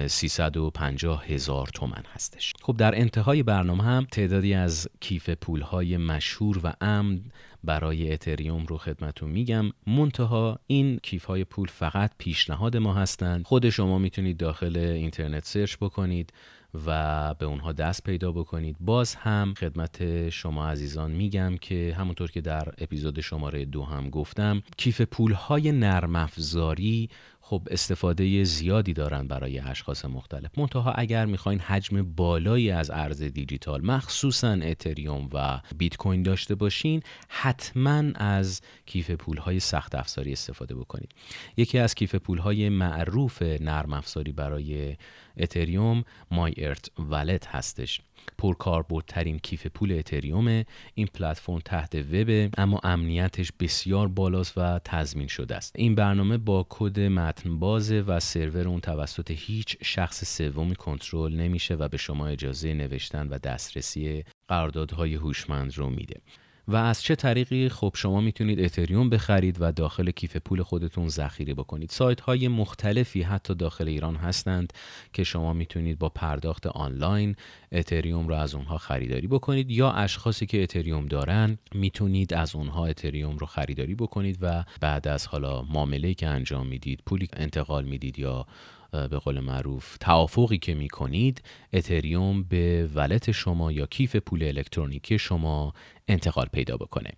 350 0.08 1.26
هزار 1.26 1.68
تومن 1.74 2.04
هستش. 2.14 2.54
خب 2.62 2.78
در 2.78 3.00
انتهای 3.00 3.44
برنامه 3.44 3.84
هم 3.84 4.08
تعدادی 4.12 4.54
از 4.54 4.88
کیف 5.00 5.30
پول 5.30 5.62
های 5.62 5.98
مشهور 5.98 6.60
و 6.64 6.74
امن 6.82 7.22
برای 7.64 8.12
اتریوم 8.12 8.66
رو 8.66 8.78
خدمتون 8.78 9.32
میگم. 9.32 9.72
منتها 9.88 10.60
این 10.68 11.00
کیف 11.04 11.26
های 11.26 11.44
پول 11.44 11.68
فقط 11.68 12.12
پیشنهاد 12.18 12.78
ما 12.78 12.94
هستند. 12.94 13.46
خود 13.46 13.70
شما 13.70 13.98
می‌تونید 13.98 14.38
داخل 14.38 14.78
اینترنت 14.78 15.46
سرچ 15.46 15.78
بکنید. 15.78 16.34
و 16.74 17.34
به 17.34 17.46
اونها 17.46 17.72
دست 17.72 18.04
پیدا 18.04 18.32
بکنید. 18.32 18.76
باز 18.80 19.16
هم 19.16 19.54
خدمت 19.58 20.30
شما 20.30 20.68
عزیزان 20.68 21.12
میگم 21.12 21.58
که 21.58 21.96
همونطور 21.98 22.32
که 22.32 22.42
در 22.42 22.74
اپیزود 22.78 23.22
شماره 23.22 23.66
دو 23.66 23.84
هم 23.84 24.10
گفتم 24.10 24.62
کیف 24.78 25.02
پول 25.02 25.32
های 25.32 25.72
نرم 25.72 26.16
افزاری 26.16 27.10
خب 27.50 27.68
استفاده 27.72 28.44
زیادی 28.44 28.94
دارن 28.94 29.28
برای 29.28 29.60
اشخاص 29.60 30.06
مختلف. 30.06 30.58
منتها 30.58 30.92
اگر 30.92 31.26
می‌خواین 31.26 31.60
حجم 31.60 32.04
بالایی 32.04 32.72
از 32.72 32.90
ارز 32.90 33.24
دیجیتال 33.24 33.86
مخصوصا 33.86 34.52
اتریوم 34.52 35.30
و 35.34 35.60
بیت 35.78 35.98
کوین 35.98 36.24
داشته 36.24 36.56
باشین 36.56 37.02
حتما 37.28 38.04
از 38.16 38.62
کیف 38.86 39.12
پول 39.12 39.38
های 39.38 39.60
سخت 39.60 39.96
افزاری 39.96 40.34
استفاده 40.34 40.76
بکنید. 40.76 41.12
یکی 41.58 41.80
از 41.80 41.96
کیف 41.96 42.16
پول 42.16 42.38
های 42.38 42.70
معروف 42.70 43.42
نرم 43.42 43.94
افزاری 43.94 44.32
برای 44.32 44.96
اتریوم 45.40 46.04
مای 46.32 46.54
ارت 46.58 46.92
ولت 47.00 47.48
هستش. 47.48 48.02
پرکاربردترین 48.38 49.40
کیف 49.40 49.68
پول 49.68 49.92
اتریوم 49.92 50.64
این 50.94 51.08
پلتفرم 51.08 51.60
تحت 51.60 51.96
وب 51.96 52.50
اما 52.58 52.80
امنیتش 52.84 53.52
بسیار 53.60 54.08
بالاست 54.08 54.58
و 54.58 54.80
تضمین 54.80 55.28
شده 55.28 55.56
است. 55.56 55.76
این 55.76 55.96
برنامه 55.96 56.38
با 56.38 56.66
کد 56.70 57.00
متن 57.00 57.60
بازه 57.60 58.02
و 58.02 58.20
سرور 58.20 58.68
اون 58.68 58.80
توسط 58.80 59.32
هیچ 59.32 59.78
شخص 59.82 60.38
سومی 60.38 60.76
کنترل 60.76 61.36
نمیشه 61.36 61.76
و 61.76 61.88
به 61.88 61.98
شما 61.98 62.28
اجازه 62.28 62.74
نوشتن 62.74 63.28
و 63.28 63.38
دسترسی 63.38 64.24
قراردادهای 64.48 65.16
هوشمند 65.16 65.78
رو 65.78 65.90
میده. 65.90 66.22
و 66.70 66.76
از 66.76 67.04
چه 67.04 67.16
طریقی؟ 67.16 67.70
خب 67.70 67.92
شما 67.96 68.22
می‌تونید 68.22 68.60
اتریوم 68.60 69.10
بخرید 69.10 69.58
و 69.60 69.72
داخل 69.72 70.12
کیف 70.12 70.38
پول 70.38 70.64
خودتون 70.64 71.08
ذخیره 71.08 71.54
بکنید. 71.54 71.90
سایت 71.90 72.22
های 72.22 72.48
مختلفی 72.48 73.22
حتی 73.22 73.56
داخل 73.56 73.88
ایران 73.88 74.16
هستند 74.16 74.74
که 75.14 75.24
شما 75.24 75.54
می‌تونید 75.54 76.00
با 76.00 76.10
پرداخت 76.10 76.68
آنلاین 76.68 77.36
اتریوم 77.72 78.28
رو 78.28 78.36
از 78.36 78.56
اونها 78.56 78.78
خریداری 78.78 79.28
بکنید 79.28 79.72
یا 79.72 79.92
اشخاصی 79.92 80.46
که 80.46 80.64
اتریوم 80.64 81.06
دارن 81.06 81.58
می‌تونید 81.76 82.34
از 82.34 82.56
اونها 82.56 82.86
اتریوم 82.86 83.38
رو 83.38 83.48
خریداری 83.48 83.96
بکنید 83.96 84.38
و 84.42 84.64
بعد 84.82 85.08
از 85.08 85.28
حالا 85.28 85.62
معامله 85.62 86.14
که 86.14 86.28
انجام 86.28 86.68
می‌دید 86.68 87.02
پولی 87.06 87.28
انتقال 87.34 87.86
می‌دید 87.86 88.20
یا 88.20 88.46
به 88.92 89.20
قول 89.20 89.40
معروف 89.40 89.98
توافقی 89.98 90.58
که 90.58 90.74
می 90.74 90.90
کنید 90.90 91.42
اتریوم 91.74 92.44
به 92.44 92.90
wallet 92.96 93.32
شما 93.32 93.72
یا 93.72 93.86
کیف 93.86 94.16
پول 94.16 94.44
الکترونیکی 94.44 95.20
شما 95.20 95.74
انتقال 96.12 96.46
پیدا 96.46 96.78
بکنه. 96.78 97.12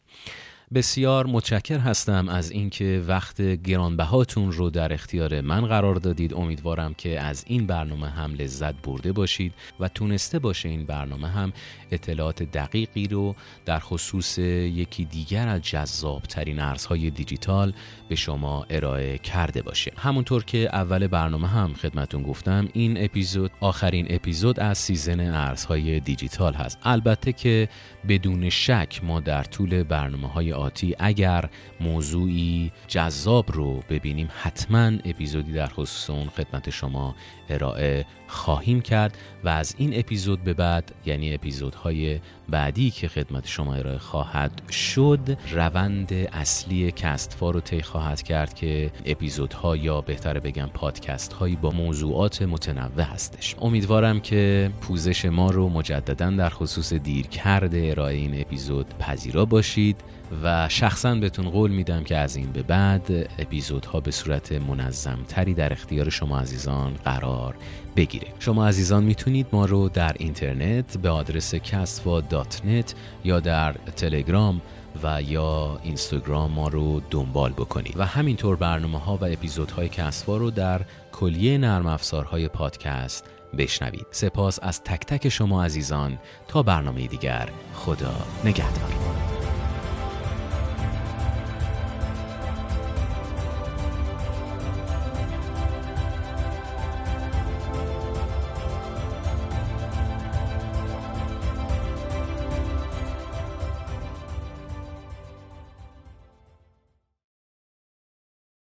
بسیار 0.74 1.26
متشکر 1.26 1.78
هستم 1.78 2.30
از 2.30 2.52
اینکه 2.52 3.04
وقت 3.08 3.42
گرانبهاتون 3.42 4.52
رو 4.52 4.70
در 4.70 4.94
اختیار 4.94 5.42
من 5.42 5.66
قرار 5.66 5.96
دادید. 5.96 6.34
امیدوارم 6.34 6.94
که 6.94 7.20
از 7.20 7.44
این 7.48 7.66
برنامه 7.66 8.10
هم 8.10 8.34
لذت 8.34 8.82
برده 8.82 9.12
باشید 9.12 9.54
و 9.80 9.88
تونسته 9.88 10.40
باشه 10.40 10.70
این 10.70 10.86
برنامه 10.86 11.28
هم 11.28 11.54
اطلاعات 11.92 12.44
دقیقی 12.44 13.08
رو 13.08 13.36
در 13.66 13.80
خصوص 13.80 14.38
یکی 14.38 15.06
دیگر 15.06 15.48
از 15.48 15.62
جذاب 15.62 16.22
ترین 16.22 16.60
ارزهای 16.60 17.10
دیجیتال 17.10 17.74
به 18.10 18.16
شما 18.16 18.66
ارائه 18.70 19.18
کرده 19.18 19.62
باشه. 19.62 19.92
همونطور 19.98 20.44
که 20.44 20.70
اول 20.74 21.08
برنامه 21.08 21.48
هم 21.48 21.74
خدمتون 21.74 22.24
گفتم 22.24 22.68
این 22.74 23.04
اپیزود 23.04 23.52
آخرین 23.60 24.08
اپیزود 24.10 24.60
از 24.60 24.78
season 24.78 25.20
ارزهای 25.20 26.00
دیجیتال 26.00 26.54
هست. 26.54 26.78
البته 26.84 27.34
که 27.34 27.70
بدون 28.08 28.50
شک 28.50 29.00
ما 29.04 29.20
در 29.20 29.44
طول 29.44 29.84
برنامه 29.84 30.28
های 30.28 30.61
آتی 30.62 30.96
اگر 31.00 31.50
موضوعی 31.80 32.72
جذاب 32.88 33.52
رو 33.52 33.84
ببینیم 33.90 34.30
حتما 34.42 34.86
اپیزودی 35.06 35.52
در 35.54 35.68
خصوص 35.68 36.10
اون 36.10 36.30
خدمت 36.30 36.70
شما 36.70 37.16
ارائه 37.52 38.06
خواهیم 38.28 38.82
کرد 38.82 39.18
و 39.44 39.50
از 39.50 39.76
این 39.78 40.00
اپیزود 40.00 40.44
به 40.44 40.54
بعد 40.54 40.92
یعنی 41.06 41.34
اپیزودهای 41.34 42.20
بعدی 42.50 42.92
که 42.92 43.08
خدمت 43.08 43.48
شما 43.48 43.76
ارائه 43.76 43.98
خواهد 43.98 44.62
شد 44.70 45.38
روند 45.52 46.14
اصلی 46.14 46.92
کستفا 46.92 47.52
رو 47.52 47.60
طی 47.60 47.82
خواهد 47.82 48.22
کرد 48.22 48.54
که 48.54 48.92
اپیزودها 49.06 49.76
یا 49.76 50.02
بهتر 50.02 50.40
بگم 50.40 50.70
پادکست 50.74 51.34
هایی 51.34 51.56
با 51.56 51.72
موضوعات 51.72 52.42
متنوع 52.42 53.02
هستش. 53.02 53.56
امیدوارم 53.62 54.20
که 54.20 54.72
پوزش 54.82 55.26
ما 55.26 55.50
رو 55.50 55.70
مجددا 55.70 56.30
در 56.30 56.50
خصوص 56.50 56.94
دیر 56.94 57.28
کرده 57.28 57.88
ارائه 57.92 58.16
این 58.16 58.42
اپیزود 58.42 58.86
پذیرا 59.00 59.46
باشید 59.46 59.98
و 60.44 60.70
شخصا 60.70 61.16
بهتون 61.16 61.50
قول 61.50 61.72
میدم 61.72 62.04
که 62.04 62.18
از 62.18 62.36
این 62.36 62.52
به 62.52 62.64
بعد 62.64 63.30
اپیزودها 63.40 64.00
به 64.00 64.12
صورت 64.12 64.52
منظم 64.52 65.20
تری 65.28 65.54
در 65.54 65.74
اختیار 65.74 66.10
شما 66.10 66.40
عزیزان 66.40 66.94
قرار 67.42 67.56
بگیره. 67.96 68.28
شما 68.40 68.68
عزیزان 68.68 69.04
می‌تونید 69.04 69.48
ما 69.52 69.66
رو 69.66 69.90
در 69.90 70.16
اینترنت 70.20 70.98
به 70.98 71.10
آدرس 71.10 71.56
کسوا 71.56 72.22
دات 72.22 72.66
نت 72.66 72.94
یا 73.24 73.40
در 73.40 73.72
تلگرام 73.72 74.62
و 75.04 75.22
یا 75.22 75.80
اینستاگرام 75.84 76.52
ما 76.52 76.68
رو 76.68 77.02
دنبال 77.10 77.52
بکنید. 77.52 77.98
و 77.98 78.06
همینطور 78.06 78.56
برنامه 78.56 79.00
ها 79.00 79.18
و 79.18 79.26
اپیزودهای 79.26 79.90
کسوا 79.90 80.38
رو 80.38 80.52
در 80.52 80.82
کلیه 81.12 81.58
نرم 81.58 81.86
افزارهای 81.86 82.48
پادکست 82.48 83.26
بشنوید. 83.58 84.06
سپاس 84.12 84.60
از 84.62 84.84
تک 84.84 85.06
تک 85.06 85.30
شما 85.30 85.64
عزیزان. 85.64 86.18
تا 86.48 86.64
برنامه 86.64 87.08
دیگر 87.08 87.50
خدا 87.74 88.16
نگهدار. 88.46 89.31